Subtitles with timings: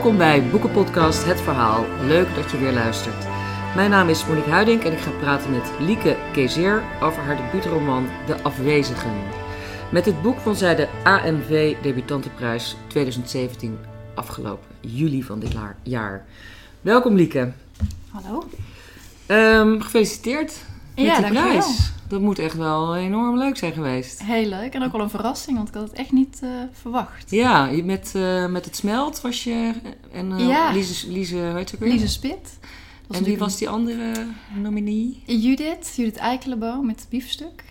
[0.00, 1.86] Welkom bij Boekenpodcast Het Verhaal.
[2.06, 3.26] Leuk dat je weer luistert.
[3.74, 8.08] Mijn naam is Monique Huiding en ik ga praten met Lieke Kezeer over haar debuutroman
[8.26, 9.12] De Afwezigen.
[9.92, 13.78] Met dit boek won zij de AMV Debutantenprijs 2017
[14.14, 16.26] afgelopen juli van dit jaar.
[16.80, 17.52] Welkom Lieke.
[18.10, 18.48] Hallo.
[19.28, 20.64] Um, gefeliciteerd
[20.96, 21.92] met ja, de prijs.
[22.10, 24.22] Dat moet echt wel enorm leuk zijn geweest.
[24.22, 27.30] Heel leuk en ook wel een verrassing, want ik had het echt niet uh, verwacht.
[27.30, 29.72] Ja, met, uh, met het smelt was je
[30.12, 30.72] en uh, ja.
[30.72, 32.58] Lise, Lise, heet ook Lise Spit.
[33.10, 35.22] En wie was die andere nominee?
[35.26, 37.64] Judith, Judith Eikelenboom met Biefstuk.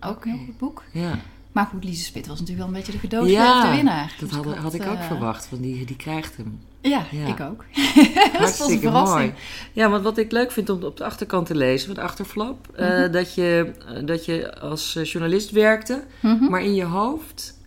[0.00, 0.32] Ook okay.
[0.32, 0.84] een heel goed boek.
[0.92, 1.18] Ja.
[1.52, 4.16] Maar goed, Lise Spit was natuurlijk wel een beetje de gedoodverfde ja, winnaar.
[4.20, 6.60] dat had, had ik ook verwacht, want die, die krijgt hem.
[6.80, 7.26] Ja, ja.
[7.26, 7.64] ik ook.
[8.38, 9.32] Hartstikke mooi.
[9.72, 12.84] Ja, want wat ik leuk vind om op de achterkant te lezen, de achterflap, mm
[12.84, 13.02] -hmm.
[13.02, 16.50] uh, dat, je, uh, dat je als journalist werkte, mm -hmm.
[16.50, 17.58] maar in je hoofd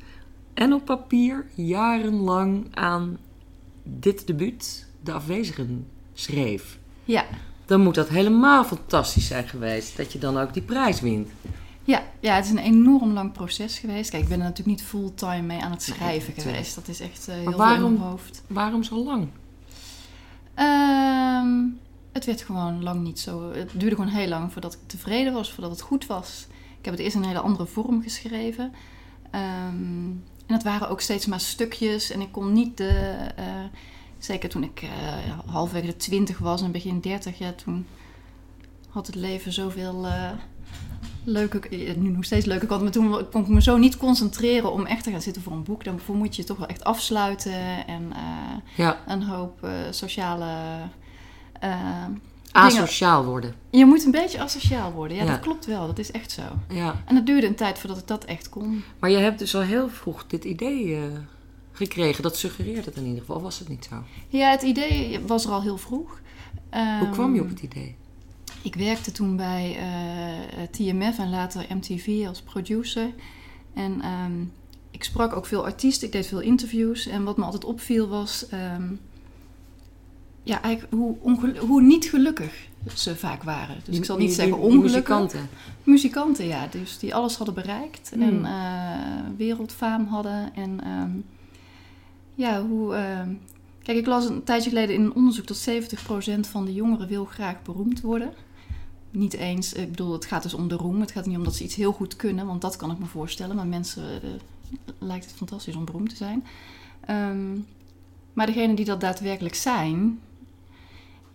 [0.54, 3.17] en op papier jarenlang aan
[3.84, 6.78] dit debuut, De Afwezigen, schreef.
[7.04, 7.26] Ja.
[7.66, 11.30] Dan moet dat helemaal fantastisch zijn geweest, dat je dan ook die prijs wint.
[11.92, 14.09] Ja, ja, het is een enorm lang proces geweest.
[14.09, 16.75] Kijk, ik ben er natuurlijk niet fulltime mee aan het schrijven nee, geweest.
[16.75, 18.44] Dat is echt uh, heel maar waarom, veel in mijn hoofd.
[18.48, 19.28] Waarom zo lang?
[20.56, 21.80] Um,
[22.11, 23.52] het werd gewoon lang niet zo...
[23.52, 26.48] Het duurde gewoon heel lang voordat ik tevreden was, voordat het goed was.
[26.80, 28.73] Ik heb het eerst in een hele andere vorm geschreven.
[29.31, 32.11] Um, en het waren ook steeds maar stukjes.
[32.11, 33.17] En ik kon niet de...
[33.39, 33.45] Uh,
[34.17, 34.81] zeker toen ik
[35.53, 37.86] uh, de twintig was en begin dertig, ja, toen
[38.89, 40.05] had het leven zoveel
[41.23, 41.59] leuke,
[41.97, 45.11] nu nog steeds leuke maar toen kon ik me zo niet concentreren om echt te
[45.11, 45.83] gaan zitten voor een boek.
[45.83, 48.17] Dan moet je toch wel echt afsluiten en uh,
[48.77, 48.97] ja.
[49.08, 50.47] een hoop uh, sociale.
[52.52, 53.31] Asociaal dingen.
[53.31, 53.55] worden.
[53.69, 55.30] Je moet een beetje asociaal worden, ja, Ja.
[55.31, 56.42] dat klopt wel, dat is echt zo.
[56.69, 57.03] Ja.
[57.05, 58.83] En het duurde een tijd voordat ik dat echt kon.
[58.99, 61.02] Maar je hebt dus al heel vroeg dit idee eh,
[61.71, 62.23] gekregen.
[62.23, 63.36] Dat suggereert het in ieder geval.
[63.36, 63.95] Of was het niet zo?
[64.27, 66.20] Ja, het idee was er al heel vroeg.
[66.99, 67.95] Hoe kwam je op Ehm, het idee?
[68.64, 73.10] Ik werkte toen bij eh, TMF en later MTV als producer.
[73.73, 74.42] En ehm,
[74.92, 77.08] ik sprak ook veel artiesten, ik deed veel interviews.
[77.08, 78.83] En wat me altijd opviel was ehm,
[80.44, 82.54] ja, eigenlijk hoe, hoe niet gelukkig
[82.95, 83.77] ze vaak waren.
[83.86, 84.92] Dus ik zal niet Die- zeggen ongelukkig.
[84.92, 85.49] muzikanten.
[85.83, 86.67] Muzikanten, ja.
[86.67, 88.22] Dus die alles hadden bereikt Mm.
[88.22, 90.55] en eh, wereldfaam hadden.
[90.55, 91.10] En ehm,
[92.36, 92.95] ja, hoe...
[93.83, 97.26] kijk, ik las een tijdje geleden in een onderzoek dat 70% van de jongeren wil
[97.26, 98.33] graag beroemd worden.
[99.11, 101.02] Niet eens, ik bedoel, het gaat dus om de roem.
[101.02, 103.05] Het gaat niet om dat ze iets heel goed kunnen, want dat kan ik me
[103.05, 103.55] voorstellen.
[103.55, 104.30] Maar mensen eh,
[104.99, 106.45] lijkt het fantastisch om beroemd te zijn.
[107.05, 107.58] Ehm,
[108.33, 110.20] maar degenen die dat daadwerkelijk zijn,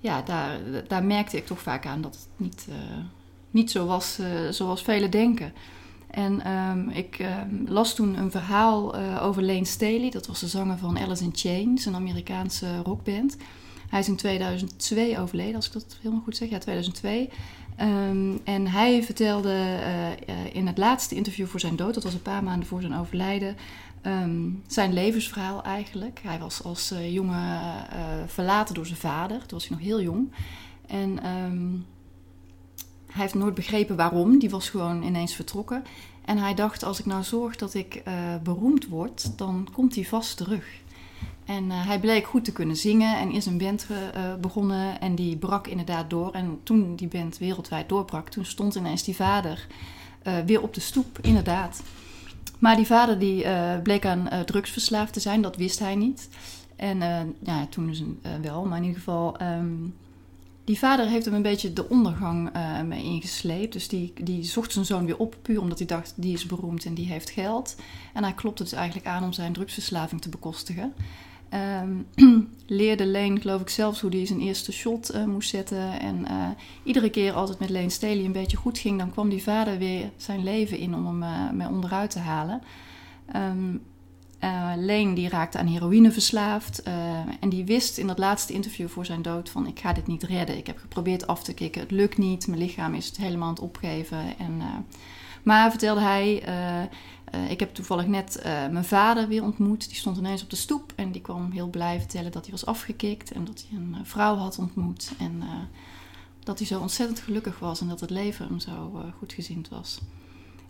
[0.00, 2.98] ja, daar, daar merkte ik toch vaak aan dat het niet, eh,
[3.50, 5.52] niet zo was eh, zoals velen denken.
[6.10, 10.10] En ehm, ik ehm, las toen een verhaal over Lane Staley.
[10.10, 13.36] Dat was de zanger van Alice in Chains, een Amerikaanse rockband.
[13.88, 16.50] Hij is in 2002 overleden, als ik dat helemaal goed zeg.
[16.50, 17.30] Ja, 2002.
[17.76, 20.18] Ehm, en hij vertelde eh, eh,
[20.52, 23.56] in het laatste interview voor zijn dood, dat was een paar maanden voor zijn overlijden,
[24.02, 26.20] ehm, zijn levensverhaal eigenlijk.
[26.22, 27.60] Hij was als eh, jongen
[28.26, 30.32] verlaten door zijn vader, toen was hij nog heel jong.
[30.86, 31.70] En ehm,
[33.06, 35.84] hij heeft nooit begrepen waarom, die was gewoon ineens vertrokken.
[36.24, 38.02] En hij dacht, als ik nou zorg dat ik
[38.42, 40.66] beroemd word, dan komt hij vast terug.
[41.46, 45.14] En eh, hij bleek goed te kunnen zingen en is een band eh, begonnen en
[45.14, 46.32] die brak inderdaad door.
[46.32, 49.66] En toen die band wereldwijd doorbrak, toen stond ineens die vader
[50.22, 51.82] eh, weer op de stoep, inderdaad.
[52.58, 53.44] Maar die vader die
[53.82, 56.28] bleek aan eh, drugs verslaafd te zijn, dat wist hij niet.
[56.76, 56.98] En
[57.42, 58.02] ja, toen dus
[58.42, 59.36] wel, maar in ieder geval...
[59.38, 59.74] ehm,
[60.64, 62.50] die vader heeft hem een beetje de ondergang
[62.84, 63.72] mee ingesleept.
[63.72, 66.84] Dus die, die zocht zijn zoon weer op, puur omdat hij dacht, die is beroemd
[66.84, 67.76] en die heeft geld.
[68.12, 70.94] En hij klopte dus eigenlijk aan om zijn drugsverslaving te bekostigen.
[71.48, 71.90] Ehm,
[72.66, 76.00] leerde Leen, geloof ik, zelfs hoe hij zijn eerste shot eh, moest zetten.
[76.00, 76.48] En eh,
[76.84, 79.78] iedere keer als het met Leen Staley een beetje goed ging, dan kwam die vader
[79.78, 82.62] weer zijn leven in om hem eh, mee onderuit te halen.
[84.76, 86.82] Leen die raakte aan heroïne verslaafd
[87.40, 90.22] en die wist in dat laatste interview voor zijn dood van ik ga dit niet
[90.22, 90.56] redden.
[90.56, 93.54] Ik heb geprobeerd af te kicken, het lukt niet, mijn lichaam is het helemaal aan
[93.54, 94.38] het opgeven.
[94.38, 94.62] En,
[95.46, 99.88] maar vertelde hij, eh, eh, ik heb toevallig net eh, mijn vader weer ontmoet.
[99.88, 102.66] Die stond ineens op de stoep en die kwam heel blij vertellen dat hij was
[102.66, 105.12] afgekikt en dat hij een vrouw had ontmoet.
[105.18, 105.42] En
[106.44, 110.00] dat hij zo ontzettend gelukkig was en dat het leven hem zo goed gezind was.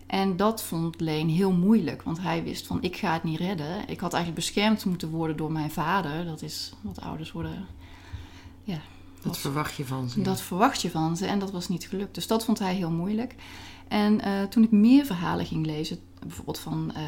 [0.07, 3.89] En dat vond Leen heel moeilijk, want hij wist van ik ga het niet redden.
[3.89, 6.25] Ik had eigenlijk beschermd moeten worden door mijn vader.
[6.25, 7.67] Dat is wat ouders worden.
[8.65, 8.81] Ja,
[9.23, 10.23] Dat verwacht je van ze.
[10.23, 12.15] dat verwacht je van ze en dat was niet gelukt.
[12.15, 13.35] Dus dat vond hij heel moeilijk.
[13.89, 17.03] En eh, toen ik meer verhalen ging lezen, bijvoorbeeld van eh,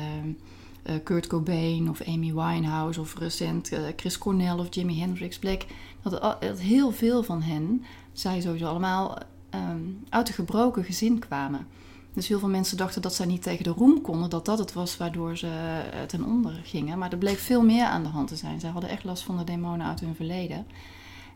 [0.82, 5.66] eh, Kurt Cobain of Amy Winehouse of recent eh, Chris Cornell of Jimi Hendrix bleek
[6.02, 9.18] dat, heel veel van hen, zij sowieso allemaal,
[9.50, 11.66] ehm, uit een gebroken gezin kwamen.
[12.12, 14.72] Dus heel veel mensen dachten dat zij niet tegen de roem konden, dat dat het
[14.72, 16.98] was waardoor ze ten onder gingen.
[16.98, 18.60] Maar er bleek veel meer aan de hand te zijn.
[18.60, 20.66] Zij hadden echt last van de demonen uit hun verleden.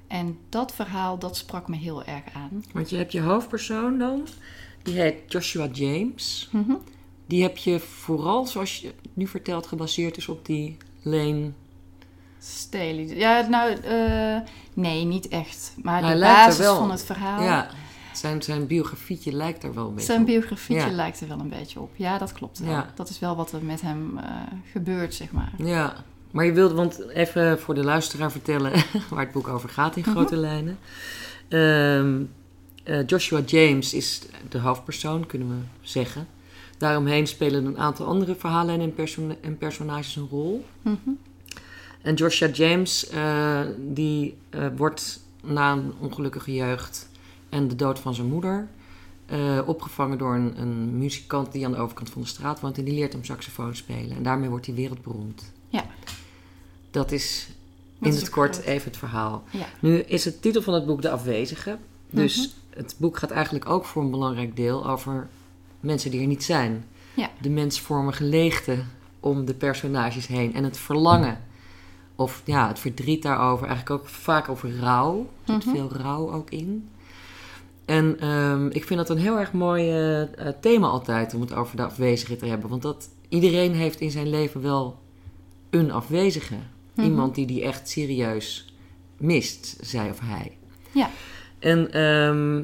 [0.06, 2.64] En dat verhaal, dat sprak me heel erg aan.
[2.72, 4.26] Want je hebt je hoofdpersoon dan,
[4.82, 6.48] die heet Joshua James.
[6.52, 6.72] Mhm.
[7.26, 11.50] Die heb je vooral, zoals je nu vertelt, gebaseerd is op die Lane.
[12.38, 13.06] Staley.
[13.16, 14.36] Ja, nou, eh,
[14.74, 15.74] nee, niet echt.
[15.82, 16.76] Maar Hij de basis wel.
[16.76, 17.68] van het verhaal, Ja,
[18.12, 20.26] zijn, zijn biografietje lijkt er wel een beetje zijn op.
[20.26, 20.94] biografietje Ja.
[20.94, 21.90] lijkt er wel een beetje op.
[21.96, 22.70] Ja, dat klopt wel.
[22.70, 22.92] Ja.
[22.94, 24.24] Dat is wel wat er met hem eh,
[24.72, 25.52] gebeurt, zeg maar.
[25.58, 25.94] Ja,
[26.30, 28.72] maar je wilde, want even voor de luisteraar vertellen
[29.10, 30.78] waar het boek over gaat in grote lijnen.
[31.48, 32.22] Ehm,
[32.82, 36.26] eh, Joshua James is de hoofdpersoon, kunnen we zeggen.
[36.78, 40.64] Daaromheen spelen een aantal andere verhalen en, perso- en personages een rol.
[40.82, 40.96] Mhm.
[42.02, 47.08] En Joshua James, eh, die eh, wordt na een ongelukkige jeugd
[47.48, 48.68] en de dood van zijn moeder...
[49.66, 52.78] opgevangen door een, een muzikant die aan de overkant van de straat woont...
[52.78, 54.16] en die leert hem saxofoon spelen.
[54.16, 55.52] En daarmee wordt hij wereldberoemd.
[55.68, 55.84] Ja.
[56.90, 57.46] Dat is
[57.98, 59.44] Dat in is het kort even het verhaal.
[59.50, 59.66] Ja.
[59.80, 61.78] Nu is het titel van het boek De Afwezige.
[62.10, 62.48] Dus Mhm.
[62.74, 65.28] Het boek gaat eigenlijk ook voor een belangrijk deel over
[65.80, 66.84] mensen die er niet zijn.
[67.14, 67.30] Ja.
[67.40, 68.78] De mensvormige leegte
[69.20, 70.54] om de personages heen.
[70.54, 71.40] En het verlangen.
[72.16, 73.66] Of ja, het verdriet daarover.
[73.66, 75.26] Eigenlijk ook vaak over rouw.
[75.44, 75.74] Er zit Mhm.
[75.74, 76.88] veel rouw ook in.
[77.84, 81.54] En ehm, ik vind dat een heel erg mooi eh, eh, thema altijd om het
[81.54, 82.68] over de afwezige te hebben.
[82.70, 84.98] Want dat, iedereen heeft in zijn leven wel
[85.70, 86.54] een afwezige.
[86.94, 87.06] Mhm.
[87.06, 88.74] Iemand die die echt serieus
[89.16, 90.56] mist, zij of hij.
[90.92, 91.10] Ja.
[91.62, 92.62] En ehm,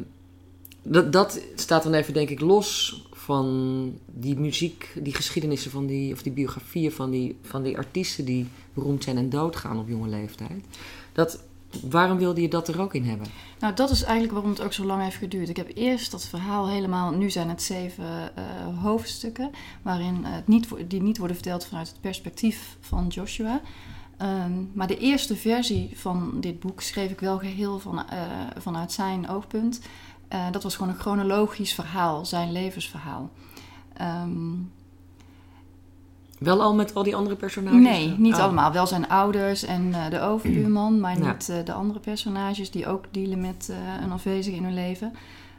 [0.83, 6.13] dat, dat staat dan even, denk ik, los van die muziek, die geschiedenissen van die,
[6.13, 10.09] of die biografieën van die, van die artiesten die beroemd zijn en doodgaan op jonge
[10.09, 10.65] leeftijd.
[11.13, 11.43] Dat,
[11.83, 13.27] waarom wilde je dat er ook in hebben?
[13.59, 15.49] Nou, dat is eigenlijk waarom het ook zo lang heeft geduurd.
[15.49, 18.45] Ik heb eerst dat verhaal helemaal, nu zijn het zeven eh,
[18.83, 19.51] hoofdstukken,
[19.83, 23.61] waarin eh, het niet, die niet worden verteld vanuit het perspectief van Joshua.
[24.19, 28.19] Ehm, maar de eerste versie van dit boek schreef ik wel geheel van, eh,
[28.59, 29.81] vanuit zijn oogpunt.
[30.29, 33.31] Eh, dat was gewoon een chronologisch verhaal, zijn levensverhaal.
[33.97, 34.53] Ehm,
[36.39, 37.81] Wel al met al die andere personages?
[37.81, 38.41] Nee, niet Oh.
[38.41, 38.73] allemaal.
[38.73, 41.33] Wel zijn ouders en eh, de overbuurman, maar Ja.
[41.33, 43.73] niet de andere personages die ook dealen met
[44.03, 45.13] een afwezige in hun leven.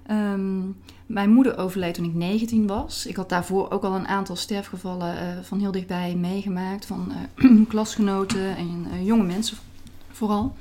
[0.10, 0.62] Ehm,
[1.06, 3.06] mijn moeder overleed toen ik 19 was.
[3.06, 6.86] Ik had daarvoor ook al een aantal sterfgevallen eh, van heel dichtbij meegemaakt.
[6.86, 9.58] Van eh, klasgenoten en eh, jonge mensen
[10.12, 10.56] vooral.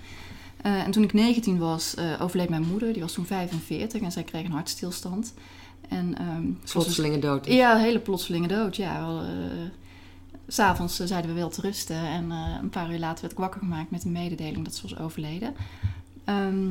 [0.62, 2.92] En toen ik 19 was, overleed mijn moeder.
[2.92, 5.34] Die was toen 45 en zij kreeg een hartstilstand.
[5.88, 6.16] En,
[6.62, 7.46] dus- Plotselinge dood.
[7.46, 8.76] ja, een hele plotselinge dood.
[8.76, 9.22] Ja, wel,
[10.48, 11.96] S'avonds zeiden we wel te rusten.
[11.96, 14.98] En een paar uur later werd ik wakker gemaakt met een mededeling dat ze was
[14.98, 15.54] overleden.
[16.24, 16.70] Ehm,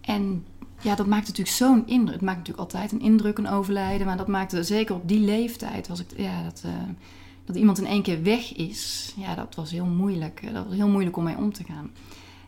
[0.00, 0.44] en
[0.82, 2.14] ja, dat maakt natuurlijk zo'n indruk.
[2.14, 4.06] Het maakt natuurlijk altijd een indruk, een overlijden.
[4.06, 6.72] Maar dat maakte zeker op die leeftijd, was ik, ja, dat, eh,
[7.44, 9.12] dat iemand in één keer weg is.
[9.16, 10.42] Ja, dat was heel moeilijk.
[10.42, 11.90] Eh, Dat was heel moeilijk om mee om te gaan.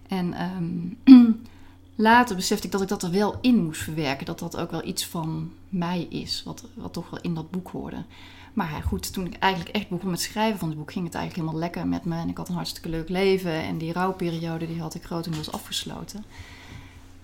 [0.09, 1.31] En ehm,
[1.95, 4.27] later besefte ik dat ik dat er wel in moest verwerken.
[4.27, 7.69] Dat dat ook wel iets van mij is, wat, wat toch wel in dat boek
[7.69, 8.05] hoorde.
[8.53, 11.47] Maar goed, toen ik eigenlijk echt begon met schrijven van het boek, ging het eigenlijk
[11.47, 12.17] helemaal lekker met me.
[12.17, 13.53] En ik had een hartstikke leuk leven.
[13.53, 16.25] En die rouwperiode, die had ik grotendeels afgesloten.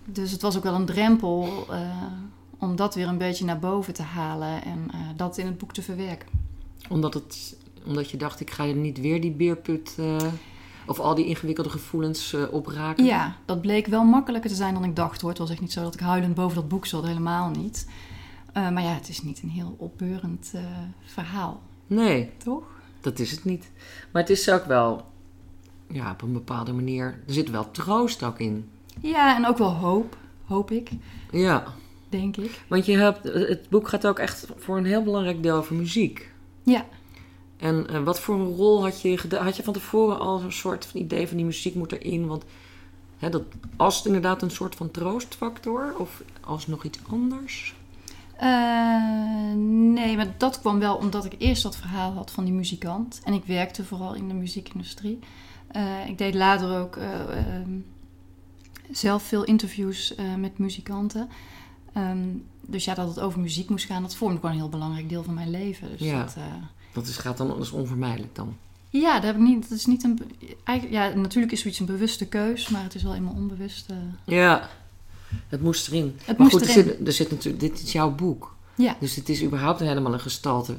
[0.05, 1.81] Dus het was ook wel een drempel eh,
[2.59, 5.73] om dat weer een beetje naar boven te halen en eh, dat in het boek
[5.73, 6.29] te verwerken.
[6.89, 9.95] Omdat, het, omdat je dacht, ik ga je niet weer die beerput...
[9.99, 10.17] eh,
[10.87, 13.05] of al die ingewikkelde gevoelens opraken.
[13.05, 15.31] Ja, dat bleek wel makkelijker te zijn dan ik dacht hoor.
[15.31, 17.87] Het was echt niet zo dat ik huilend boven dat boek zat, helemaal niet.
[18.53, 20.53] Maar ja, het is niet een heel opbeurend
[21.05, 22.63] verhaal, Nee, toch?
[23.01, 23.71] dat is het niet.
[24.11, 25.05] Maar het is ook wel...
[25.87, 27.05] Ja, op een bepaalde manier...
[27.27, 28.71] Er zit wel troost ook in.
[29.01, 30.17] Ja, en ook wel hoop,
[30.47, 30.91] hoop ik,
[31.31, 31.65] Ja,
[32.09, 32.65] denk ik.
[32.69, 36.33] want je hebt, het boek gaat ook echt voor een heel belangrijk deel over muziek.
[36.63, 36.85] Ja.
[37.57, 39.45] En eh, wat voor een rol had je gedaan?
[39.45, 42.27] Had je van tevoren al zo'n soort van idee van die muziek moet erin?
[42.27, 42.45] Want
[43.19, 43.43] hè, dat,
[43.77, 47.75] als het inderdaad een soort van troostfactor of als nog iets anders?
[48.37, 49.53] Eh,
[49.95, 53.21] nee, maar dat kwam wel omdat ik eerst dat verhaal had van die muzikant.
[53.25, 55.19] En ik werkte vooral in de muziekindustrie.
[55.69, 57.71] Eh, ik deed later ook eh, ehm,
[58.93, 61.29] zelf veel interviews eh, met muzikanten.
[61.93, 62.19] Ehm,
[62.61, 65.23] dus ja, dat het over muziek moest gaan, dat vormde gewoon een heel belangrijk deel
[65.23, 65.89] van mijn leven.
[65.91, 66.23] Dus Ja.
[66.25, 66.43] dat, eh,
[66.93, 68.57] Dat is, gaat dan dat is onvermijdelijk dan.
[68.91, 70.19] ja, dat, heb ik niet, dat is niet een.
[70.65, 73.87] Eigenlijk, ja, natuurlijk is zoiets een bewuste keus, maar het is wel eenmaal onbewust.
[74.25, 74.69] Ja,
[75.49, 76.15] het moest erin.
[76.25, 76.85] Het maar moest goed, er erin.
[76.99, 78.55] zit, er zit natuurlijk, dit is jouw boek.
[78.75, 78.97] Ja.
[79.01, 80.77] Dus het is überhaupt helemaal een gestalte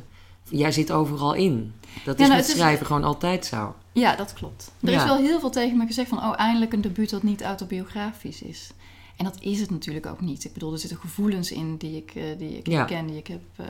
[0.51, 1.73] jij zit overal in.
[2.05, 3.75] Dat Ja, is nou, met is- schrijven gewoon altijd zo.
[3.91, 4.71] Ja, dat klopt.
[4.81, 4.97] Er Ja.
[4.97, 8.41] is wel heel veel tegen me gezegd van, oh, eindelijk een debuut dat niet autobiografisch
[8.41, 8.71] is.
[9.17, 10.43] En dat is het natuurlijk ook niet.
[10.43, 12.83] Ik bedoel, er zitten gevoelens in die ik, eh, die ik Ja.
[12.83, 13.65] ken, die ik heb eh,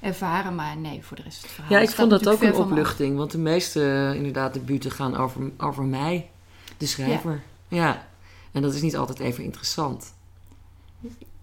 [0.00, 0.54] ervaren.
[0.54, 1.72] Maar nee, voor de rest het verhaal.
[1.72, 3.16] Ja, ik vond dat ook een opluchting.
[3.16, 6.30] Want de meeste, eh, inderdaad, debuten gaan over, over mij,
[6.76, 7.42] de schrijver.
[7.68, 8.08] Ja.
[8.52, 10.12] En dat is niet altijd even interessant.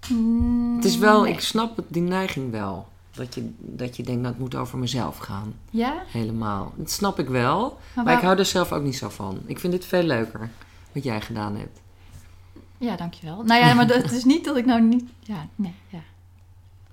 [0.10, 1.34] Mm, Het is wel, nee.
[1.34, 2.88] ik snap het, die neiging wel.
[3.18, 5.54] Dat je, dat je denkt, dat het moet over mezelf gaan.
[5.70, 6.04] Ja?
[6.08, 6.74] Helemaal.
[6.76, 7.60] Dat snap ik wel.
[7.62, 9.40] Maar, Maar waar- ik hou er zelf ook niet zo van.
[9.46, 10.50] Ik vind dit veel leuker,
[10.92, 11.80] wat jij gedaan hebt.
[12.78, 13.44] Ja, dankjewel.
[13.44, 15.04] Nou ja, maar het is niet dat ik nou niet...
[15.20, 16.00] Ja, nee, ja.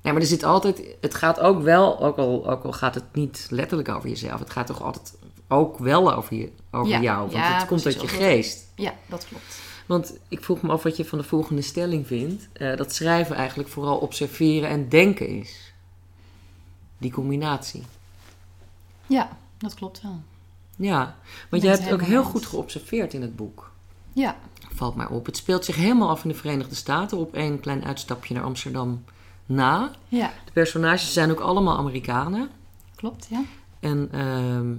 [0.01, 0.83] Ja, maar er zit altijd...
[1.01, 4.39] Het gaat ook wel, ook al, ook al gaat het niet letterlijk over jezelf.
[4.41, 5.15] Het gaat toch altijd
[5.49, 7.19] ook wel over, je, over Ja, jou.
[7.21, 8.67] Want ja, het komt uit je geest.
[8.75, 9.61] Ja, dat klopt.
[9.87, 12.49] Want ik vroeg me af wat je van de volgende stelling vindt.
[12.53, 15.64] Eh, dat schrijven eigenlijk vooral observeren en denken is.
[17.05, 17.83] Die combinatie.
[19.07, 20.21] Ja, dat klopt wel.
[20.77, 21.17] Ja,
[21.51, 22.31] want het hebt ook helemaal heel eens.
[22.31, 23.71] goed geobserveerd in het boek.
[24.13, 24.37] Ja,
[24.75, 25.27] Valt mij op.
[25.27, 27.19] Het speelt zich helemaal af in de Verenigde Staten.
[27.19, 29.05] Op één klein uitstapje naar Amsterdam
[29.47, 29.91] na.
[30.09, 32.51] ja, De personages zijn ook allemaal Amerikanen.
[32.95, 33.43] klopt, ja.
[33.81, 34.73] En ehm,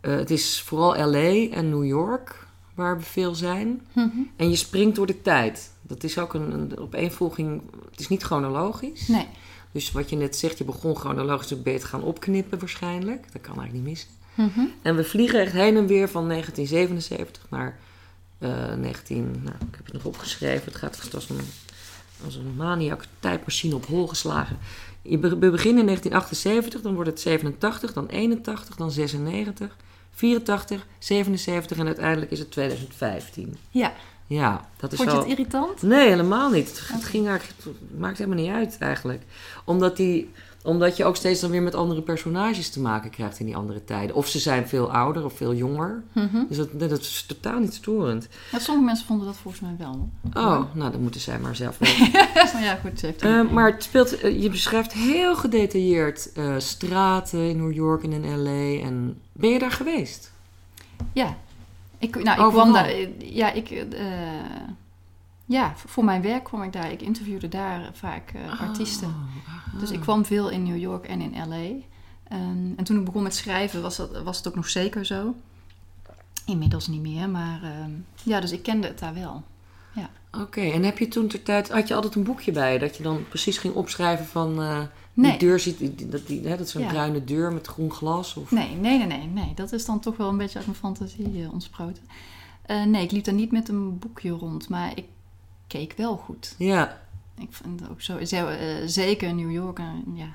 [0.00, 3.86] eh, het is vooral LA en New York waar we veel zijn.
[3.92, 4.08] Mhm.
[4.36, 5.72] En je springt door de tijd.
[5.82, 7.62] Dat is ook een, een opeenvolging.
[7.90, 9.08] Het is niet chronologisch.
[9.08, 9.26] Nee,
[9.72, 13.32] Dus wat je net zegt, je begon chronologisch, dan ben je het gaan opknippen waarschijnlijk.
[13.32, 14.08] Dat kan eigenlijk niet missen.
[14.34, 14.66] Mhm.
[14.82, 17.78] En we vliegen echt heen en weer van 1977 naar
[18.38, 19.30] eh 19...
[19.42, 20.64] Nou, ik heb het nog opgeschreven.
[20.64, 21.40] Het gaat als een,
[22.24, 24.58] als een maniak tijdmachine op hol geslagen.
[25.02, 29.76] Je be- we beginnen in 1978, dan wordt het 87, dan 81, dan 96,
[30.10, 33.56] 84, 77 en uiteindelijk is het 2015.
[33.70, 33.92] ja.
[34.28, 35.24] Ja, dat is Vond je wel...
[35.24, 35.82] het irritant?
[35.82, 36.68] Nee, helemaal niet.
[36.88, 39.22] Het, ging eigenlijk, het maakt helemaal niet uit eigenlijk.
[39.64, 40.30] Omdat, die,
[40.62, 43.84] omdat je ook steeds dan weer met andere personages te maken krijgt in die andere
[43.84, 44.16] tijden.
[44.16, 46.02] Of ze zijn veel ouder of veel jonger.
[46.12, 46.44] Mhm.
[46.48, 48.28] Dus dat, dat is totaal niet storend.
[48.52, 50.08] Ja, sommige mensen vonden dat volgens mij wel.
[50.34, 52.12] Oh, nou dan moeten zij maar zelf weten.
[52.34, 57.48] maar ja, goed, heeft Eh, maar het speelt, eh, je beschrijft heel gedetailleerd eh, straten
[57.48, 58.86] in New York en in L.A.
[58.86, 60.32] En ben je daar geweest?
[61.12, 61.36] Ja.
[61.98, 62.92] Ik, nou, ik kwam daar...
[63.18, 63.70] Ja, ik...
[63.70, 64.04] eh,
[65.44, 66.92] ja, voor mijn werk kwam ik daar.
[66.92, 69.08] Ik interviewde daar vaak eh, artiesten.
[69.08, 71.84] Oh, Dus ik kwam veel in New York en in L.A.
[72.28, 75.34] En, en toen ik begon met schrijven was, dat, was het ook nog zeker zo.
[76.46, 77.90] Inmiddels niet meer, maar ehm,
[78.22, 79.42] ja, dus ik kende het daar wel.
[80.32, 83.02] Oké, en heb je toen ter tijd, had je altijd een boekje bij dat je
[83.02, 84.80] dan precies ging opschrijven van eh,
[85.20, 85.30] Nee.
[85.38, 86.88] die deur ziet, die, dat, die, hè, dat is zo'n Ja.
[86.88, 88.34] bruine deur met groen glas?
[88.36, 88.50] Of...
[88.50, 89.52] Nee, nee, nee, nee, nee.
[89.54, 92.02] Dat is dan toch wel een beetje uit mijn fantasie eh, ontsproten.
[92.62, 95.04] Eh, nee, ik liep daar niet met een boekje rond, maar ik
[95.66, 96.54] keek wel goed.
[96.58, 97.00] Ja,
[97.38, 100.28] Ik vind het ook zo, eh, zeker in New York, ja, ja,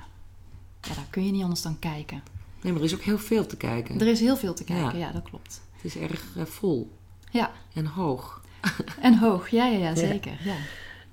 [0.80, 2.22] daar kun je niet anders dan kijken.
[2.62, 4.00] nee, maar er is ook heel veel te kijken.
[4.00, 5.06] Er is heel veel te kijken, Ja.
[5.06, 5.60] ja, dat klopt.
[5.72, 6.90] Het is erg vol
[7.30, 8.40] Ja, en hoog.
[9.00, 10.38] en hoog, ja, ja, ja, zeker.
[10.44, 10.54] Ja.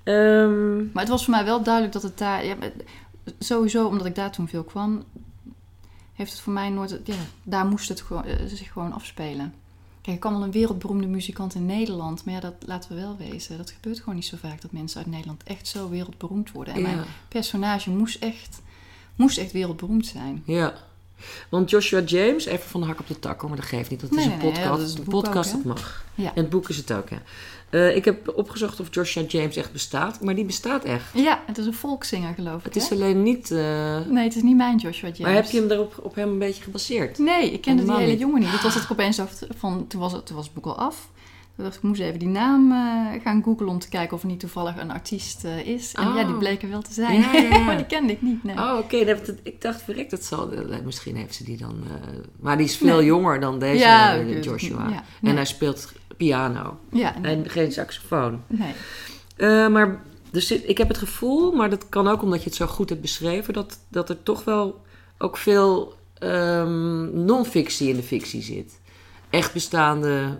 [0.02, 2.44] Ehm, Maar het was voor mij wel duidelijk dat het daar...
[2.44, 2.56] Ja,
[3.38, 5.04] sowieso, omdat ik daar toen veel kwam...
[6.12, 7.00] heeft het voor mij nooit...
[7.04, 9.54] Ja, daar moest het gewoon, eh, zich gewoon afspelen.
[10.00, 12.24] Kijk, ik kan wel een wereldberoemde muzikant in Nederland...
[12.24, 13.56] maar ja, dat laten we wel wezen.
[13.56, 14.60] Dat gebeurt gewoon niet zo vaak...
[14.60, 16.74] dat mensen uit Nederland echt zo wereldberoemd worden.
[16.74, 18.62] En mijn personage moest echt,
[19.16, 20.42] moest echt wereldberoemd zijn.
[20.46, 20.74] ja.
[21.48, 24.00] Want Joshua James, even van de hak op de tak hoor, maar dat geeft niet.
[24.00, 24.68] Dat is een podcast.
[24.68, 25.80] dat is het de boek podcast, ook, dat hè?
[25.80, 26.04] mag.
[26.14, 26.34] Ja.
[26.34, 27.22] En het boek is het ook, ja.
[27.70, 31.04] Eh, ik heb opgezocht of Joshua James echt bestaat, maar die bestaat echt.
[31.14, 32.64] Ja, het is een volkszinger, geloof ik.
[32.64, 32.94] Het is hè?
[32.94, 33.50] alleen niet...
[33.50, 35.18] eh, Nee, het is niet mijn Joshua James.
[35.18, 37.18] Maar heb je hem daarop op hem een beetje gebaseerd?
[37.18, 38.52] Nee, ik kende die hele jongen niet.
[38.52, 39.20] Dat was het opeens
[39.56, 41.08] van, toen was het, toen was het boek al af.
[41.56, 44.40] Dacht ik, moest even die naam eh, gaan googlen om te kijken of er niet
[44.40, 45.94] toevallig een artiest eh, is.
[45.94, 46.14] En Oh.
[46.16, 47.20] ja, die bleek er wel te zijn.
[47.20, 48.56] Ja, maar die kende ik niet, nee.
[48.56, 48.96] Oh, oké.
[49.42, 50.52] ik- dacht, verrek, dat zal...
[50.52, 51.84] eh, Misschien heeft ze die dan...
[52.40, 53.04] maar die is veel Nee.
[53.06, 55.02] jonger dan deze ja, Joshua.
[55.22, 56.78] En hij speelt piano.
[57.22, 58.42] En geen saxofoon.
[58.46, 59.68] nee.
[59.68, 62.88] Maar dus ik heb het gevoel, maar dat kan ook omdat je het zo goed
[62.88, 63.54] hebt beschreven...
[63.54, 64.80] dat, dat er toch wel
[65.18, 68.80] ook veel ehm, non-fictie in de fictie zit.
[69.30, 70.38] Echt bestaande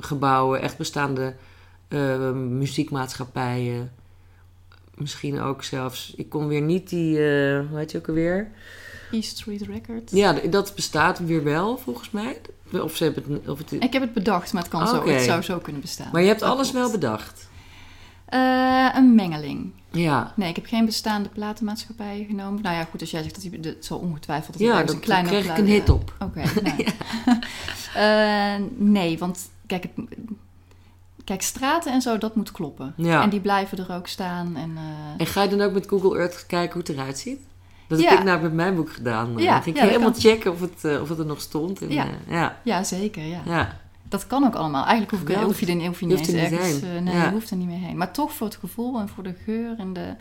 [0.00, 1.34] gebouwen, echt bestaande
[1.88, 3.92] eh, muziekmaatschappijen...
[4.94, 6.12] Misschien ook zelfs.
[6.16, 7.16] Ik kon weer niet die.
[7.18, 8.50] eh hoe heet je ook alweer?
[9.10, 10.12] East Street Records.
[10.12, 12.40] Ja, dat bestaat weer wel, volgens mij.
[12.72, 13.48] Of ze hebben het.
[13.48, 16.08] Of het Ik heb het bedacht, maar het, kan zo, het zou zo kunnen bestaan.
[16.12, 16.84] maar je hebt Dat alles klopt.
[16.84, 17.48] wel bedacht.
[18.34, 19.72] Eh, een mengeling.
[19.90, 20.32] Ja.
[20.36, 22.62] Nee, ik heb geen bestaande platenmaatschappijen genomen.
[22.62, 23.64] Nou ja, goed, als jij zegt dat.
[23.64, 26.12] Het zal ongetwijfeld dat Ja, dat, een kleine kreeg ik een hit op.
[26.18, 26.84] Oké, nou.
[27.94, 29.92] Eh, nee, want kijk, het,
[31.24, 32.92] kijk, straten en zo, dat moet kloppen.
[32.96, 33.22] Ja.
[33.22, 34.56] En die blijven er ook staan.
[34.56, 34.82] En, eh,
[35.16, 37.40] En ga je dan ook met Google Earth kijken hoe het eruit ziet?
[37.88, 38.08] Dat Ja.
[38.10, 39.36] heb ik nou met mijn boek gedaan.
[39.36, 41.82] Ja, Dan ging ik helemaal checken of het, of het er nog stond.
[41.82, 42.06] En, Ja.
[42.28, 42.56] ja.
[42.64, 43.22] Ja, zeker.
[43.24, 43.80] Ja.
[44.18, 44.82] Dat kan ook allemaal.
[44.82, 47.14] Eigenlijk hoef, ik, hoef je er, hoef je Je niet hoeft eens niet eh, nee,
[47.14, 47.24] Ja.
[47.24, 47.96] je hoeft er niet meer heen.
[47.96, 50.14] Maar toch voor het gevoel en voor de geur en de...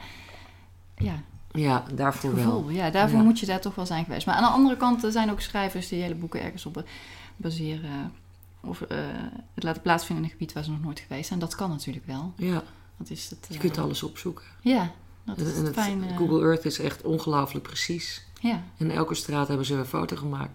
[0.97, 1.13] Ja,
[1.51, 2.51] ja, daarvoor het wel.
[2.51, 2.69] gevoel.
[2.69, 3.23] Ja, daarvoor Ja.
[3.23, 4.25] moet je daar toch wel zijn geweest.
[4.25, 6.83] Maar aan de andere kant er zijn ook schrijvers die hele boeken ergens op eh,
[7.37, 8.13] baseren.
[8.61, 8.97] Of eh,
[9.53, 11.39] het laten plaatsvinden in een gebied waar ze nog nooit geweest zijn.
[11.39, 12.33] Dat kan natuurlijk wel.
[12.37, 12.63] Ja,
[12.97, 14.45] Dat is het, je eh, kunt alles opzoeken.
[14.61, 14.91] Ja,
[15.23, 16.15] dat is En, het, fijne.
[16.17, 18.25] Google Earth is echt ongelooflijk precies.
[18.39, 20.51] Ja, In elke straat hebben ze een foto gemaakt.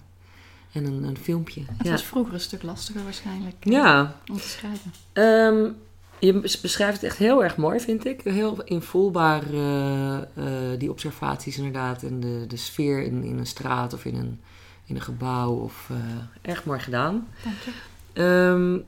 [0.79, 1.61] En een, een filmpje.
[1.67, 1.91] het ja.
[1.91, 4.93] was vroeger een stuk lastiger waarschijnlijk eh, ja, om te schrijven.
[5.13, 5.71] Ehm,
[6.19, 8.21] je bes- beschrijft het echt heel erg mooi, vind ik.
[8.25, 12.03] Heel invoelbaar, eh, eh, die observaties inderdaad.
[12.03, 14.41] En de, de sfeer in, in een straat of in een,
[14.85, 15.53] in een gebouw.
[15.53, 17.29] Of, eh, erg mooi gedaan.
[17.45, 17.71] Dank je.
[18.13, 18.79] Ehm,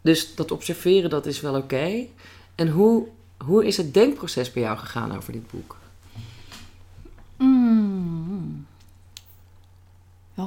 [0.00, 2.06] dus dat observeren, dat is wel oké.
[2.54, 3.06] En hoe,
[3.44, 5.76] hoe is het denkproces bij jou gegaan over dit boek?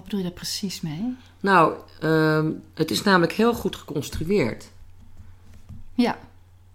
[0.01, 1.15] Wat bedoel je daar precies mee?
[1.39, 4.70] Nou, ehm, het is namelijk heel goed geconstrueerd.
[5.93, 6.17] Ja,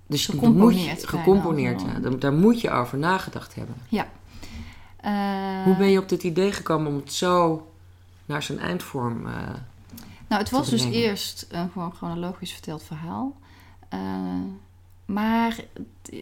[0.07, 1.99] Dus Gecomponeerd moet je- gecomponeerd, ja.
[1.99, 3.75] Daar, daar moet je over nagedacht hebben.
[5.01, 7.67] eh, Hoe ben je op dit idee gekomen om het zo
[8.27, 9.27] naar zijn eindvorm...
[9.27, 9.33] eh,
[10.29, 13.37] Nou, het was dus eerst een gewoon chronologisch verteld verhaal.
[13.89, 14.01] Eh,
[15.05, 16.13] maar het-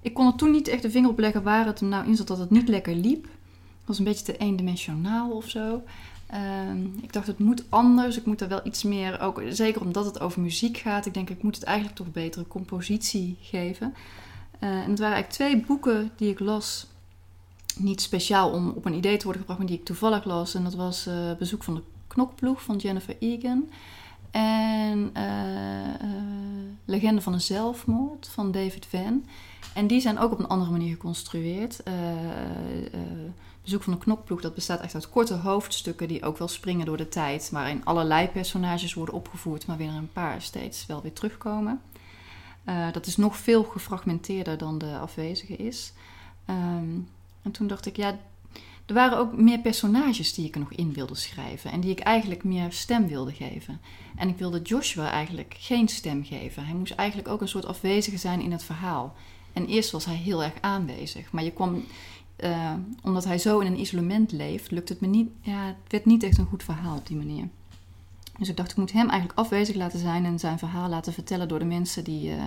[0.00, 2.16] ik kon er toen niet echt de vinger op leggen waar het hem nou in
[2.16, 3.22] zat dat het niet lekker liep.
[3.24, 5.82] Het was een beetje te eendimensionaal of zo.
[6.28, 8.16] Ehm, ik dacht, het moet anders.
[8.16, 11.06] Ik moet er wel iets meer, ook, zeker omdat het over muziek gaat.
[11.06, 13.94] Ik denk, ik moet het eigenlijk toch betere compositie geven.
[14.58, 16.86] Eh, en het waren eigenlijk twee boeken die ik las.
[17.76, 20.54] Niet speciaal om op een idee te worden gebracht, maar die ik toevallig las.
[20.54, 23.70] En dat was eh, Bezoek van de Knokploeg van Jennifer Egan.
[24.30, 26.06] En eh,
[26.84, 29.24] Legende van een zelfmoord van David Van.
[29.74, 31.82] En die zijn ook op een andere manier geconstrueerd.
[33.68, 36.96] Bezoek van de Knokploeg, dat bestaat echt uit korte hoofdstukken die ook wel springen door
[36.96, 37.50] de tijd.
[37.50, 41.80] Waarin allerlei personages worden opgevoerd, maar weer een paar steeds wel weer terugkomen.
[42.64, 45.92] Eh, dat is nog veel gefragmenteerder dan de afwezige is.
[46.44, 46.98] Ehm,
[47.42, 48.18] en toen dacht ik, ja,
[48.86, 51.70] er waren ook meer personages die ik er nog in wilde schrijven.
[51.70, 53.80] En die ik eigenlijk meer stem wilde geven.
[54.16, 56.64] En ik wilde Joshua eigenlijk geen stem geven.
[56.64, 59.14] Hij moest eigenlijk ook een soort afwezige zijn in het verhaal.
[59.52, 61.32] En eerst was hij heel erg aanwezig.
[61.32, 61.84] Maar je kwam,
[62.38, 65.30] eh, omdat hij zo in een isolement leeft, lukt het me niet.
[65.40, 67.48] Ja, het werd niet echt een goed verhaal op die manier.
[68.38, 71.48] Dus ik dacht, ik moet hem eigenlijk afwezig laten zijn en zijn verhaal laten vertellen
[71.48, 72.42] door de mensen die, eh,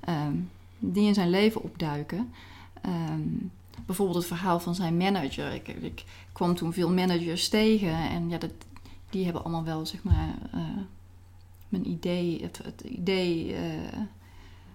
[0.00, 0.34] ehm,
[0.78, 2.32] die in zijn leven opduiken.
[2.80, 3.28] Ehm,
[3.86, 5.52] bijvoorbeeld het verhaal van zijn manager.
[5.52, 8.52] Ik, ik kwam toen veel managers tegen en ja, dat,
[9.10, 10.60] die hebben allemaal wel, zeg maar, eh,
[11.68, 13.54] mijn idee, het, het idee,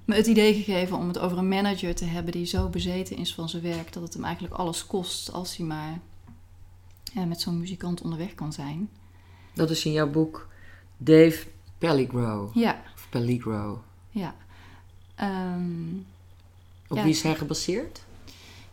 [0.08, 3.34] me het idee gegeven om het over een manager te hebben die zo bezeten is
[3.34, 6.00] van zijn werk dat het hem eigenlijk alles kost als hij maar
[7.13, 8.89] ja, met zo'n muzikant onderweg kan zijn.
[9.54, 10.48] dat is in jouw boek
[10.98, 12.52] Dave Pelligro.
[12.54, 13.84] Ja, Of Pelligro.
[14.10, 14.36] ja.
[15.15, 15.96] Ehm,
[16.88, 17.04] Op Ja.
[17.04, 18.06] wie is hij gebaseerd?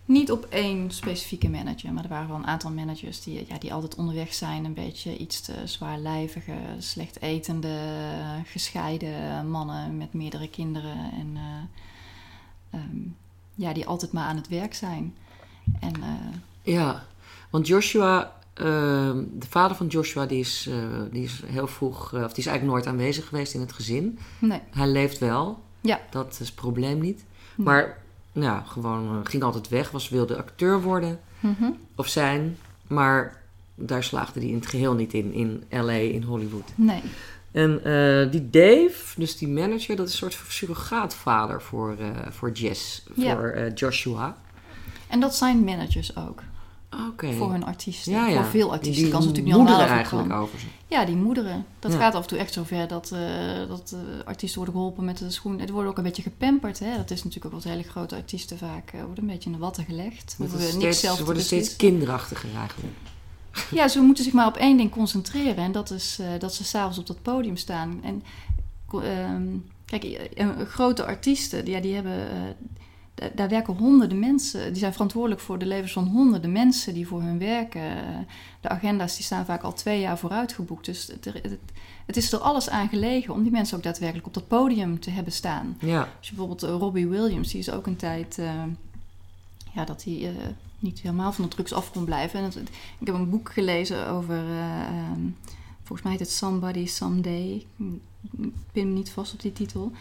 [0.05, 3.73] Niet op één specifieke manager, maar er waren wel een aantal managers die, ja, die
[3.73, 4.65] altijd onderweg zijn.
[4.65, 7.79] Een beetje iets te zwaarlijvige, slecht etende,
[8.45, 11.13] gescheiden mannen met meerdere kinderen.
[11.13, 12.97] En eh, ehm,
[13.55, 15.15] ja, die altijd maar aan het werk zijn.
[15.81, 17.05] En eh, Ja,
[17.51, 20.77] want Joshua, ehm, de vader van Joshua, die is, eh,
[21.11, 24.19] die is heel vroeg, of die is eigenlijk nooit aanwezig geweest in het gezin.
[24.39, 25.63] nee, Hij leeft wel.
[25.81, 26.01] Ja.
[26.11, 27.25] Dat is het probleem niet.
[27.57, 27.67] Nee.
[27.67, 28.03] Maar
[28.43, 31.71] ja, gewoon eh, ging altijd weg, was wilde acteur worden Mhm.
[31.95, 32.57] of zijn.
[32.87, 33.43] Maar
[33.75, 36.73] daar slaagde hij in het geheel niet in, in LA, in Hollywood.
[36.75, 37.03] nee.
[37.53, 42.51] En eh, die Dave, dus die manager, dat is een soort surrogaatvader voor, eh, voor
[42.51, 43.35] Jess, Ja.
[43.35, 44.37] voor Joshua.
[45.09, 46.43] En dat zijn managers ook,
[47.17, 48.13] Voor hun artiesten.
[48.13, 48.35] Ja, ja.
[48.43, 50.67] Voor veel artiesten Die kan ze natuurlijk niet moederen allemaal eigenlijk over ze.
[50.87, 51.67] Ja, die moederen.
[51.79, 51.99] Dat Ja.
[51.99, 55.31] gaat af en toe echt zover dat, eh, dat eh, artiesten worden geholpen met de
[55.31, 55.61] schoen.
[55.61, 56.79] Het wordt ook een beetje gepamperd.
[56.79, 56.97] Hè?
[56.97, 59.63] Dat is natuurlijk ook wat hele grote artiesten vaak eh, worden een beetje in de
[59.63, 60.35] watten gelegd.
[60.39, 62.95] We niks steeds, zelf ze worden steeds kinderachtiger eigenlijk.
[63.71, 65.65] Ja, ze moeten zich maar op één ding concentreren.
[65.65, 68.01] En dat is dat ze s'avonds op dat podium staan.
[68.03, 68.23] En
[68.93, 69.43] ehm,
[69.85, 70.31] kijk,
[70.69, 72.27] grote artiesten, ja, die hebben...
[73.15, 74.67] da- daar werken honderden mensen.
[74.73, 77.83] Die zijn verantwoordelijk voor de levens van honderden mensen die voor hun werken.
[77.83, 78.19] Eh,
[78.61, 80.85] De agenda's die staan vaak al twee jaar vooruit geboekt.
[80.85, 81.59] Dus het, het,
[82.07, 85.11] het is er alles aan gelegen om die mensen ook daadwerkelijk op dat podium te
[85.11, 85.77] hebben staan.
[85.81, 88.63] Ja, Als je bijvoorbeeld eh, Robbie Williams, die is ook een tijd eh,
[89.75, 90.33] ja, dat hij
[90.79, 92.41] niet helemaal van de drugs af kon blijven.
[92.41, 92.51] En
[92.99, 95.21] ik heb een boek gelezen over, eh, ehm,
[95.83, 97.65] volgens mij heet het Somebody Someday.
[98.41, 99.93] Ik pin me niet vast op die titel.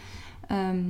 [0.48, 0.80] Ehm,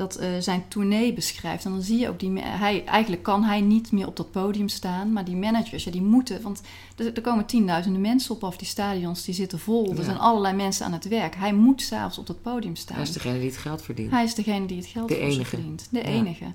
[0.00, 1.64] dat eh, zijn tournee beschrijft.
[1.64, 2.40] En dan zie je ook die.
[2.40, 5.12] Hij, eigenlijk kan hij niet meer op dat podium staan.
[5.12, 6.42] Maar die managers, ja, die moeten.
[6.42, 6.60] Want
[6.96, 8.56] er, er komen tienduizenden mensen op af.
[8.56, 9.90] Die stadions die zitten vol.
[9.90, 9.96] Ja.
[9.96, 11.34] Er zijn allerlei mensen aan het werk.
[11.34, 12.96] Hij moet s'avonds op dat podium staan.
[12.96, 14.10] Hij is degene die het geld verdient.
[14.10, 15.44] Hij is degene die het geld De enige.
[15.44, 15.88] verdient.
[15.90, 16.52] De enige.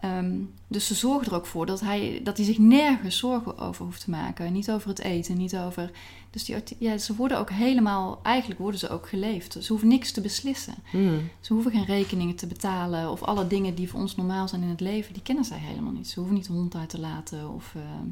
[0.00, 0.36] Ehm,
[0.66, 4.04] dus ze zorgen er ook voor dat hij, dat hij zich nergens zorgen over hoeft
[4.04, 4.52] te maken.
[4.52, 5.90] Niet over het eten, niet over...
[6.30, 8.20] Dus die, ja, ze worden ook helemaal...
[8.22, 9.56] Eigenlijk worden ze ook geleefd.
[9.60, 10.74] Ze hoeven niks te beslissen.
[10.90, 11.30] Hmm.
[11.40, 13.10] Ze hoeven geen rekeningen te betalen.
[13.10, 15.92] Of alle dingen die voor ons normaal zijn in het leven, die kennen zij helemaal
[15.92, 16.08] niet.
[16.08, 17.50] Ze hoeven niet de hond uit te laten.
[17.50, 18.08] Of, ehm,